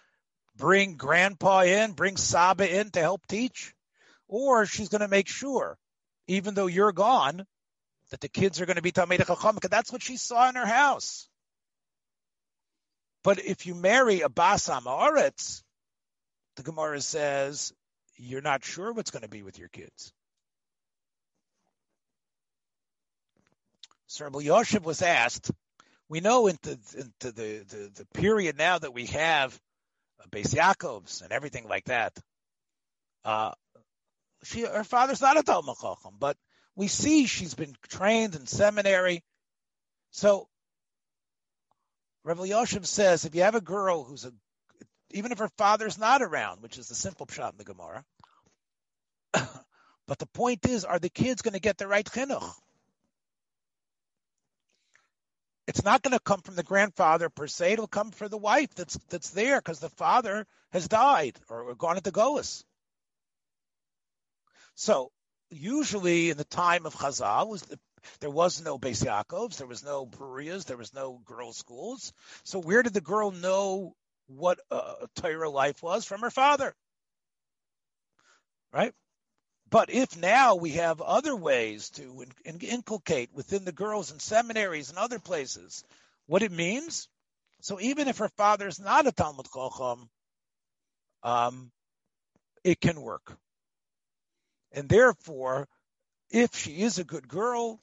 bring 0.57 0.97
grandpa 0.97 1.61
in, 1.62 1.93
bring 1.93 2.16
Saba 2.16 2.81
in 2.81 2.91
to 2.91 3.01
help 3.01 3.27
teach, 3.27 3.75
or 4.29 4.66
she's 4.66 4.89
going 4.89 5.03
to 5.03 5.09
make 5.09 5.29
sure, 5.29 5.79
even 6.27 6.55
though 6.55 6.66
you're 6.66 6.93
gone, 6.93 7.47
that 8.11 8.21
the 8.21 8.29
kids 8.29 8.61
are 8.61 8.66
going 8.66 8.77
to 8.77 8.83
be 8.83 8.93
Talmidei 8.93 9.27
Chacham 9.27 9.55
because 9.55 9.71
that's 9.71 9.93
what 9.93 10.03
she 10.03 10.16
saw 10.16 10.49
in 10.49 10.55
her 10.55 10.66
house. 10.66 11.29
But 13.23 13.39
if 13.45 13.66
you 13.66 13.75
marry 13.75 14.23
a 14.23 14.29
Bas 14.29 14.68
Amoritz, 14.68 15.62
the 16.57 16.62
Gemara 16.62 17.01
says 17.01 17.73
you're 18.16 18.41
not 18.41 18.64
sure 18.64 18.93
what's 18.93 19.11
going 19.11 19.23
to 19.23 19.29
be 19.29 19.43
with 19.43 19.59
your 19.59 19.68
kids. 19.68 20.12
So 24.11 24.25
Rabbi 24.25 24.79
was 24.83 25.03
asked, 25.03 25.53
we 26.09 26.19
know 26.19 26.49
into, 26.49 26.71
into 26.71 27.31
the, 27.31 27.65
the, 27.69 27.91
the 27.95 28.07
period 28.13 28.59
now 28.59 28.77
that 28.77 28.93
we 28.93 29.07
have 29.07 29.57
uh, 30.21 30.27
Beis 30.33 30.53
Yaakovs 30.53 31.23
and 31.23 31.31
everything 31.31 31.69
like 31.69 31.85
that, 31.85 32.19
uh, 33.25 33.53
she, 34.43 34.63
her 34.63 34.83
father's 34.83 35.21
not 35.21 35.39
a 35.39 35.45
Talmud 35.45 35.77
Chacham, 35.81 36.17
but 36.19 36.37
we 36.75 36.89
see 36.89 37.27
she's 37.27 37.55
been 37.55 37.77
trained 37.89 38.35
in 38.35 38.49
seminary. 38.49 39.23
So 40.11 40.49
Rabbi 42.25 42.47
Yosef 42.47 42.87
says, 42.87 43.25
if 43.25 43.37
you 43.37 43.43
have 43.43 43.55
a 43.55 43.61
girl 43.61 44.03
who's 44.03 44.25
a, 44.25 44.33
even 45.13 45.31
if 45.31 45.39
her 45.39 45.51
father's 45.57 45.99
not 45.99 46.21
around, 46.21 46.63
which 46.63 46.79
is 46.79 46.89
the 46.89 46.97
simple 46.97 47.29
shot 47.31 47.53
in 47.53 47.59
the 47.59 47.65
Gemara, 47.65 48.05
but 49.33 50.19
the 50.19 50.27
point 50.35 50.67
is, 50.67 50.85
are 50.85 50.99
the 50.99 51.11
kids 51.11 51.43
going 51.43 51.55
to 51.55 51.61
get 51.61 51.79
the 51.79 51.87
right 51.87 52.05
chinuch? 52.05 52.53
It's 55.71 55.85
not 55.85 56.03
going 56.03 56.14
to 56.14 56.18
come 56.18 56.41
from 56.41 56.57
the 56.57 56.64
grandfather 56.64 57.29
per 57.29 57.47
se. 57.47 57.75
It'll 57.75 57.87
come 57.87 58.11
from 58.11 58.27
the 58.29 58.37
wife 58.37 58.75
that's 58.75 58.99
that's 59.09 59.31
there 59.31 59.61
because 59.61 59.79
the 59.79 59.89
father 59.89 60.45
has 60.73 60.89
died 60.89 61.39
or 61.49 61.77
gone 61.77 61.97
into 61.97 62.11
Golis. 62.11 62.64
So 64.75 65.12
usually 65.49 66.31
in 66.31 66.39
the 66.39 66.45
time 66.45 66.87
of 66.87 66.95
Chazal 66.97 67.47
was 67.47 67.62
the, 67.62 67.79
there 68.18 68.31
was 68.31 68.61
no 68.61 68.81
Beis 68.81 69.05
Yaakovs, 69.05 69.59
there 69.59 69.68
was 69.68 69.85
no 69.85 70.07
Brurias, 70.07 70.64
there 70.64 70.77
was 70.77 70.93
no 70.93 71.21
girls' 71.25 71.59
schools. 71.59 72.12
So 72.43 72.61
where 72.61 72.83
did 72.83 72.95
the 72.95 73.01
girl 73.01 73.31
know 73.31 73.95
what 74.27 74.59
uh, 74.73 75.07
Torah 75.14 75.51
life 75.51 75.85
was 75.85 76.05
from 76.05 76.23
her 76.23 76.33
father? 76.33 76.75
Right? 78.73 78.93
But 79.71 79.91
if 79.91 80.16
now 80.16 80.57
we 80.57 80.71
have 80.73 81.01
other 81.01 81.35
ways 81.37 81.91
to 81.91 82.23
in, 82.23 82.33
in, 82.45 82.61
inculcate 82.61 83.31
within 83.33 83.64
the 83.64 83.73
girls 83.73 84.11
in 84.11 84.18
seminaries 84.18 84.91
and 84.91 84.99
other 84.99 85.21
places 85.21 85.85
what 86.27 86.43
it 86.43 86.51
means, 86.51 87.09
so 87.61 87.81
even 87.81 88.09
if 88.09 88.18
her 88.18 88.29
father 88.31 88.66
is 88.66 88.81
not 88.81 89.07
a 89.07 89.12
Talmud 89.12 89.47
Chacham, 89.53 90.09
um, 91.23 91.71
it 92.64 92.81
can 92.81 93.01
work. 93.01 93.37
And 94.73 94.89
therefore, 94.89 95.68
if 96.31 96.55
she 96.57 96.83
is 96.83 96.99
a 96.99 97.05
good 97.05 97.29
girl 97.29 97.81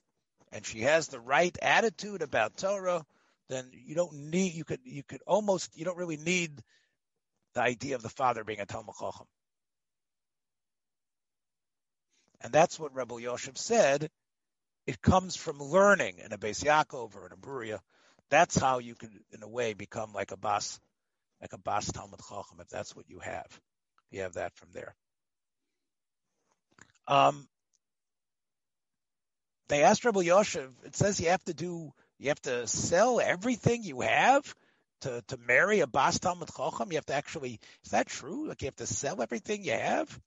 and 0.52 0.66
she 0.66 0.82
has 0.82 1.08
the 1.08 1.20
right 1.20 1.56
attitude 1.62 2.22
about 2.22 2.58
Torah, 2.58 3.06
then 3.50 3.70
you 3.72 3.96
don't 3.96 4.14
need 4.14 4.54
you 4.54 4.66
could 4.66 4.80
you 4.84 5.04
could 5.04 5.22
almost 5.26 5.78
you 5.78 5.86
don't 5.86 5.98
really 5.98 6.18
need 6.18 6.52
the 7.54 7.62
idea 7.62 7.96
of 7.96 8.02
the 8.02 8.10
father 8.10 8.44
being 8.44 8.60
a 8.60 8.66
Talmud 8.66 8.96
Chacham. 9.00 9.28
And 12.42 12.54
that's 12.54 12.80
what 12.80 12.96
Rebbe 12.96 13.20
Yosef 13.20 13.58
said. 13.58 14.10
It 14.86 15.02
comes 15.02 15.36
from 15.36 15.60
learning 15.60 16.20
in 16.24 16.32
a 16.32 16.38
Beis 16.38 16.64
Yaakov 16.64 17.16
or 17.16 17.26
in 17.26 17.34
a 17.34 17.38
Bruria. 17.38 17.80
That's 18.30 18.58
how 18.58 18.80
you 18.80 18.96
can, 18.96 19.10
in 19.32 19.44
a 19.44 19.48
way, 19.48 19.74
become 19.74 20.14
like 20.14 20.32
a 20.32 20.38
Bas, 20.38 20.80
like 21.42 21.54
a 21.54 21.58
Bas 21.58 21.92
Talmud 21.92 22.20
Chacham, 22.20 22.60
if 22.60 22.70
that's 22.70 22.96
what 22.96 23.10
you 23.10 23.20
have. 23.20 23.48
You 24.12 24.22
have 24.22 24.34
that 24.34 24.56
from 24.56 24.70
there. 24.74 24.96
Um, 27.08 27.48
they 29.70 29.84
asked 29.84 30.06
Rebbe 30.06 30.24
Yosef, 30.24 30.70
it 30.86 30.96
says 30.96 31.20
you 31.20 31.30
have 31.30 31.44
to 31.46 31.54
do, 31.54 31.92
you 32.20 32.30
have 32.30 32.42
to 32.44 32.68
sell 32.68 33.20
everything 33.20 33.84
you 33.84 34.02
have 34.02 34.56
to, 35.02 35.22
to 35.28 35.38
marry 35.38 35.82
a 35.82 35.88
Bas 35.88 36.20
Talmud 36.20 36.50
Chacham. 36.56 36.92
You 36.92 36.98
have 36.98 37.06
to 37.08 37.14
actually, 37.14 37.60
is 37.84 37.92
that 37.92 38.08
true? 38.08 38.48
Like 38.48 38.62
you 38.62 38.68
have 38.68 38.76
to 38.78 38.88
sell 38.88 39.22
everything 39.22 39.64
you 39.64 39.74
have? 39.74 40.20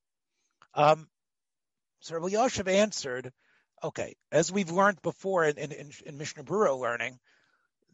Um, 0.75 1.09
so 2.01 2.15
Rabbi 2.15 2.29
Yosef 2.29 2.67
answered, 2.67 3.33
okay, 3.83 4.17
as 4.33 4.51
we've 4.51 4.71
learned 4.71 5.01
before 5.03 5.45
in, 5.45 5.57
in, 5.57 5.91
in 6.05 6.19
Mishnah 6.19 6.45
Berurah 6.45 6.79
learning, 6.79 7.19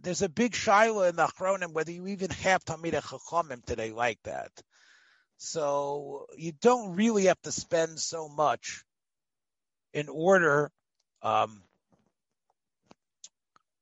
there's 0.00 0.22
a 0.22 0.28
big 0.28 0.52
shaila 0.52 1.10
in 1.10 1.16
the 1.16 1.26
Achronim 1.26 1.72
whether 1.72 1.90
you 1.90 2.06
even 2.08 2.30
have 2.30 2.64
Talmidei 2.64 3.02
Chachamim 3.02 3.64
today 3.64 3.90
like 3.92 4.18
that. 4.24 4.50
So 5.38 6.26
you 6.36 6.52
don't 6.60 6.94
really 6.94 7.24
have 7.24 7.40
to 7.42 7.52
spend 7.52 7.98
so 7.98 8.28
much 8.28 8.84
in 9.92 10.08
order 10.08 10.70
um, 11.22 11.62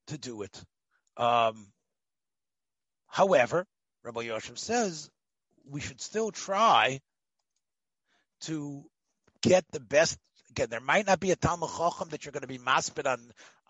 to 0.07 0.19
do 0.19 0.43
it. 0.43 0.65
Um, 1.17 1.67
however, 3.07 3.67
Rabbi 4.03 4.23
Yosef 4.23 4.59
says 4.59 5.11
we 5.69 5.81
should 5.81 6.01
still 6.01 6.31
try 6.31 7.01
to 8.43 8.85
get 9.49 9.65
the 9.73 9.81
best. 9.81 10.19
Again, 10.51 10.69
there 10.71 10.81
might 10.81 11.07
not 11.07 11.21
be 11.21 11.31
a 11.31 11.37
Talmud 11.37 11.71
Chacham 11.77 12.09
that 12.11 12.25
you're 12.25 12.33
going 12.33 12.43
to 12.43 12.47
be 12.49 12.59
maspid 12.59 13.07
on 13.07 13.21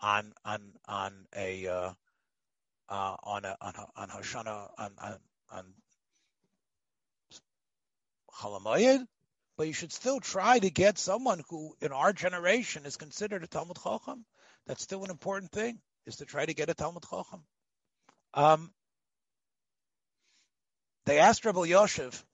on 0.01 0.33
on 0.43 0.61
on 0.87 1.13
a 1.35 1.67
uh, 1.67 1.93
uh, 2.89 3.15
on 3.23 3.45
a 3.45 3.57
on 3.61 3.73
on 3.95 4.09
Hoshana 4.09 4.69
on 4.77 4.91
on, 5.01 5.17
on 5.51 5.65
but 9.57 9.67
you 9.67 9.73
should 9.73 9.93
still 9.93 10.19
try 10.19 10.59
to 10.59 10.69
get 10.69 10.97
someone 10.97 11.41
who, 11.49 11.75
in 11.81 11.91
our 11.91 12.11
generation, 12.11 12.85
is 12.85 12.97
considered 12.97 13.43
a 13.43 13.47
Talmud 13.47 13.77
Chacham. 13.81 14.25
That's 14.67 14.83
still 14.83 15.03
an 15.03 15.09
important 15.11 15.51
thing, 15.51 15.79
is 16.05 16.17
to 16.17 16.25
try 16.25 16.45
to 16.45 16.53
get 16.53 16.69
a 16.69 16.73
Talmud 16.73 17.03
Chacham. 17.09 17.43
Um, 18.33 18.71
they 21.05 21.19
asked 21.19 21.45
Rebbe 21.45 21.67
Yosef, 21.67 22.25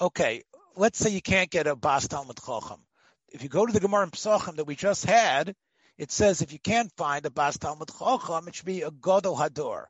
okay, 0.00 0.44
let's 0.78 0.98
say 0.98 1.10
you 1.10 1.20
can't 1.20 1.50
get 1.50 1.66
a 1.66 1.74
Bas 1.74 2.06
Talmud 2.08 2.38
Chacham. 2.44 2.80
If 3.28 3.42
you 3.42 3.48
go 3.48 3.66
to 3.66 3.72
the 3.72 3.80
Gemara 3.80 4.04
in 4.04 4.10
Pesachim 4.10 4.56
that 4.56 4.66
we 4.66 4.76
just 4.76 5.04
had, 5.04 5.54
it 5.98 6.12
says 6.12 6.40
if 6.40 6.52
you 6.52 6.58
can't 6.58 6.92
find 6.96 7.26
a 7.26 7.30
Bas 7.30 7.58
Talmud 7.58 7.90
Chacham, 7.98 8.48
it 8.48 8.54
should 8.54 8.66
be 8.66 8.82
a 8.82 8.90
Godel 8.90 9.36
Hador. 9.36 9.86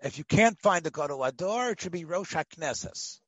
If 0.00 0.18
you 0.18 0.24
can't 0.24 0.58
find 0.60 0.86
a 0.86 0.90
Godel 0.90 1.28
Hador, 1.28 1.72
it 1.72 1.80
should 1.80 1.92
be 1.92 2.04
Rosh 2.04 2.34
HaKnesses. 2.34 3.20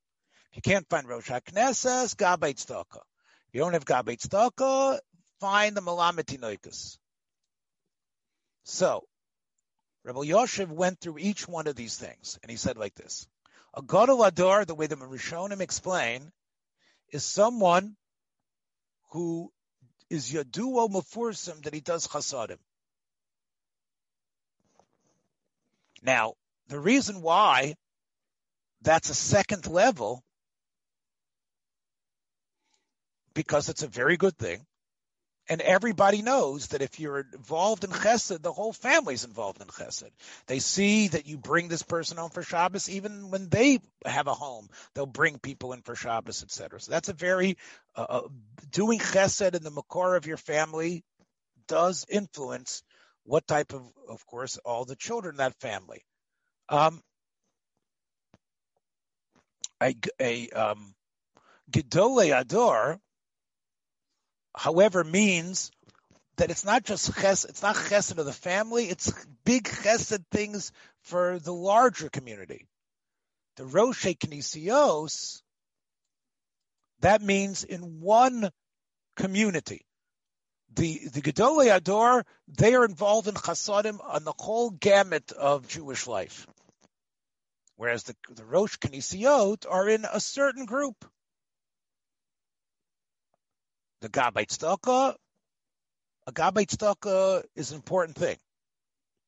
If 0.51 0.57
you 0.57 0.63
can't 0.63 0.89
find 0.89 1.09
Rosh 1.09 1.29
HaKnesses, 1.29 2.15
Gabbai 2.15 2.55
Tzedakah. 2.55 3.03
If 3.49 3.55
you 3.55 3.61
don't 3.61 3.73
have 3.73 3.85
Gabbai 3.85 4.17
Tzedakah, 4.17 5.01
find 5.41 5.77
the 5.77 5.83
Malametinoikus. 5.83 6.99
So, 8.65 9.05
Rebbe 10.05 10.21
Yoshev 10.21 10.69
went 10.69 11.01
through 11.01 11.19
each 11.19 11.49
one 11.49 11.67
of 11.67 11.77
these 11.77 11.97
things, 11.97 12.39
and 12.43 12.51
he 12.51 12.57
said 12.57 12.79
like 12.79 12.95
this. 12.95 13.27
A 13.75 13.83
Gadol 13.83 14.25
Ador, 14.25 14.65
the 14.65 14.75
way 14.75 14.87
the 14.87 14.97
Rishonim 14.97 15.61
explain, 15.61 16.33
is 17.11 17.25
someone 17.25 17.97
who 19.11 19.51
is 20.11 20.33
Yaduo 20.33 20.89
Mefursim 20.89 21.63
that 21.63 21.75
he 21.75 21.81
does 21.81 22.07
chasadim. 22.07 22.59
Now, 26.03 26.35
the 26.69 26.79
reason 26.79 27.23
why 27.23 27.75
that's 28.83 29.11
a 29.11 29.15
second 29.15 29.67
level, 29.67 30.23
because 33.35 33.69
it's 33.69 33.83
a 33.83 33.89
very 33.89 34.17
good 34.17 34.37
thing, 34.37 34.67
and 35.49 35.61
everybody 35.61 36.23
knows 36.23 36.69
that 36.69 36.83
if 36.83 36.99
you're 36.99 37.25
involved 37.33 37.85
in 37.85 37.91
chesed, 37.91 38.43
the 38.43 38.53
whole 38.53 38.73
family's 38.73 39.25
involved 39.25 39.61
in 39.61 39.69
chesed. 39.69 40.11
They 40.47 40.59
see 40.59 41.09
that 41.09 41.27
you 41.27 41.39
bring 41.39 41.69
this 41.69 41.83
person 41.83 42.17
home 42.17 42.31
for 42.31 42.43
Shabbos, 42.43 42.91
even 42.91 43.31
when 43.31 43.49
they 43.49 43.81
have 44.05 44.27
a 44.27 44.35
home, 44.35 44.69
they'll 44.95 45.07
bring 45.07 45.39
people 45.39 45.73
in 45.73 45.83
for 45.83 45.95
Shabbos, 45.95 46.43
etc. 46.43 46.81
So 46.81 46.91
that's 46.91 47.09
a 47.09 47.13
very 47.13 47.57
uh, 47.95 48.07
uh, 48.09 48.29
doing 48.71 48.99
chesed 48.99 49.55
in 49.55 49.63
the 49.63 49.71
makor 49.71 50.17
of 50.17 50.27
your 50.27 50.37
family 50.37 51.05
does 51.69 52.07
influence 52.09 52.83
what 53.25 53.47
type 53.47 53.73
of, 53.73 53.83
of 54.09 54.25
course, 54.27 54.59
all 54.65 54.85
the 54.85 54.97
children 54.97 55.35
in 55.35 55.39
that 55.39 55.61
family. 55.61 56.05
Um, 56.69 57.03
a, 59.83 59.95
a 60.21 60.49
um, 60.51 60.95
Gedole 61.71 62.39
Ador, 62.39 63.01
however, 64.57 65.05
means 65.05 65.71
that 66.37 66.51
it's 66.51 66.65
not 66.65 66.83
just 66.83 67.15
ches, 67.15 67.45
it's 67.45 67.63
not 67.63 67.77
chesed 67.77 68.19
of 68.19 68.27
the 68.27 68.33
family, 68.33 68.89
it's 68.89 69.13
big 69.45 69.65
chesed 69.65 70.25
things 70.31 70.73
for 71.03 71.39
the 71.39 71.53
larger 71.53 72.09
community. 72.09 72.67
The 73.57 73.65
Rosh 73.65 74.07
Knisios, 74.07 75.41
that 77.01 77.23
means 77.23 77.65
in 77.65 78.01
one 78.01 78.51
community. 79.17 79.87
The 80.75 81.09
the 81.09 81.23
Gedolei 81.23 81.75
Ador, 81.75 82.25
they 82.49 82.75
are 82.75 82.85
involved 82.85 83.29
in 83.29 83.35
chasadim 83.35 83.99
on 84.03 84.25
the 84.25 84.35
whole 84.39 84.71
gamut 84.71 85.33
of 85.33 85.69
Jewish 85.69 86.07
life. 86.07 86.47
Whereas 87.77 88.05
the, 88.05 88.17
the 88.31 88.45
Rosh 88.45 88.77
Knisiot 88.77 89.65
are 89.71 89.89
in 89.89 90.05
a 90.11 90.21
certain 90.21 90.67
group 90.67 91.05
the 94.01 94.09
Gabbai 94.09 94.47
Tzedakah 94.47 95.17
a 96.27 96.33
gabbai 96.33 96.67
tzedakah 96.67 97.45
is 97.55 97.71
an 97.71 97.77
important 97.77 98.17
thing, 98.17 98.37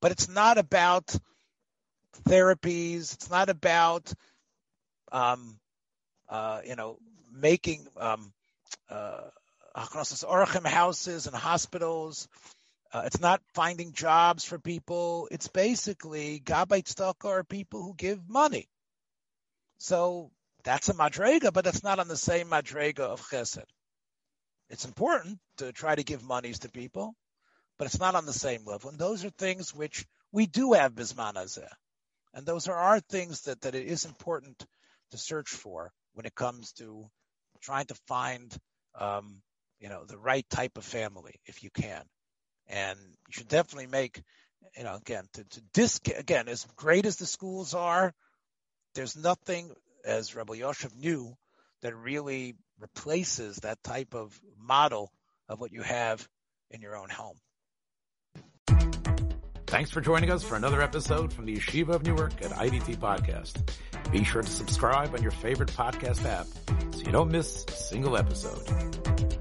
but 0.01 0.11
it's 0.11 0.29
not 0.29 0.59
about 0.59 1.15
therapies. 2.25 3.15
It's 3.15 3.31
not 3.31 3.51
about, 3.51 4.13
um, 5.13 5.59
uh, 6.29 6.61
you 6.67 6.75
know, 6.75 6.99
making 7.33 7.87
um, 7.97 8.33
uh, 8.91 9.21
houses 9.75 11.27
and 11.27 11.37
hospitals. 11.37 12.29
Uh, 12.93 13.03
it's 13.05 13.21
not 13.21 13.41
finding 13.55 13.93
jobs 13.93 14.45
for 14.45 14.59
people. 14.59 15.29
It's 15.31 15.49
basically 15.49 16.41
gabbai 16.45 16.83
tzedakah 16.83 17.29
are 17.29 17.45
people 17.45 17.83
who 17.83 17.95
give 17.95 18.29
money. 18.29 18.69
So 19.79 20.33
that's 20.65 20.89
a 20.89 20.95
madrega, 20.95 21.53
but 21.53 21.67
it's 21.69 21.85
not 21.85 22.01
on 22.01 22.09
the 22.09 22.17
same 22.17 22.49
madrega 22.49 23.01
of 23.01 23.21
chesed. 23.21 23.63
It's 24.71 24.85
important 24.85 25.39
to 25.59 25.73
try 25.73 25.95
to 25.95 26.05
give 26.05 26.23
monies 26.23 26.61
to 26.61 26.71
people, 26.71 27.15
but 27.79 27.87
it's 27.87 27.99
not 27.99 28.15
on 28.15 28.27
the 28.27 28.33
same 28.33 28.65
level. 28.65 28.91
And 28.91 28.99
those 28.99 29.25
are 29.25 29.31
things 29.31 29.75
which 29.75 30.07
we 30.33 30.47
do 30.47 30.75
have 30.75 30.95
bisman 30.95 31.35
azeh. 31.35 31.69
And 32.35 32.45
those 32.47 32.69
are 32.69 32.75
our 32.77 33.01
things 33.01 33.43
that, 33.43 33.63
that 33.63 33.75
it 33.75 33.87
is 33.87 34.05
important 34.05 34.65
to 35.11 35.19
search 35.19 35.49
for 35.49 35.91
when 36.13 36.27
it 36.27 36.35
comes 36.35 36.73
to 36.73 37.09
trying 37.61 37.87
to 37.87 37.95
find, 38.07 38.55
um, 38.99 39.41
you 39.81 39.89
know, 39.89 40.05
the 40.05 40.19
right 40.19 40.49
type 40.51 40.77
of 40.77 40.85
family, 40.85 41.35
if 41.47 41.63
you 41.63 41.71
can. 41.71 42.03
And 42.67 42.99
you 43.01 43.33
should 43.33 43.49
definitely 43.49 43.87
make, 43.87 44.23
you 44.77 44.85
know, 44.85 44.95
again, 44.97 45.25
to, 45.33 45.45
to 45.45 45.61
disc, 45.73 46.09
again, 46.09 46.49
as 46.49 46.67
great 46.77 47.07
as 47.07 47.17
the 47.17 47.27
schools 47.27 47.75
are, 47.75 48.13
there's 48.95 49.17
nothing, 49.17 49.73
as 50.05 50.35
Rebbe 50.35 50.53
Yoshev 50.53 50.95
knew, 50.97 51.35
that 51.83 51.95
really 51.95 52.57
replaces 52.79 53.57
that 53.59 53.83
type 53.83 54.15
of 54.15 54.39
model 54.59 55.13
of 55.49 55.61
what 55.61 55.73
you 55.73 55.83
have 55.83 56.27
in 56.71 56.81
your 56.81 56.97
own 56.97 57.09
home. 57.09 57.37
Thanks 59.67 59.91
for 59.91 60.01
joining 60.01 60.31
us 60.31 60.43
for 60.43 60.57
another 60.57 60.81
episode 60.81 61.31
from 61.31 61.45
the 61.45 61.57
Yeshiva 61.57 61.91
of 61.91 62.03
Newark 62.03 62.41
at 62.43 62.53
IDT 62.53 62.97
Podcast. 62.97 63.71
Be 64.11 64.25
sure 64.25 64.41
to 64.41 64.49
subscribe 64.49 65.15
on 65.15 65.23
your 65.23 65.31
favorite 65.31 65.69
podcast 65.69 66.25
app 66.25 66.47
so 66.95 67.01
you 67.01 67.13
don't 67.13 67.31
miss 67.31 67.67
a 67.69 67.73
single 67.73 68.17
episode. 68.17 69.38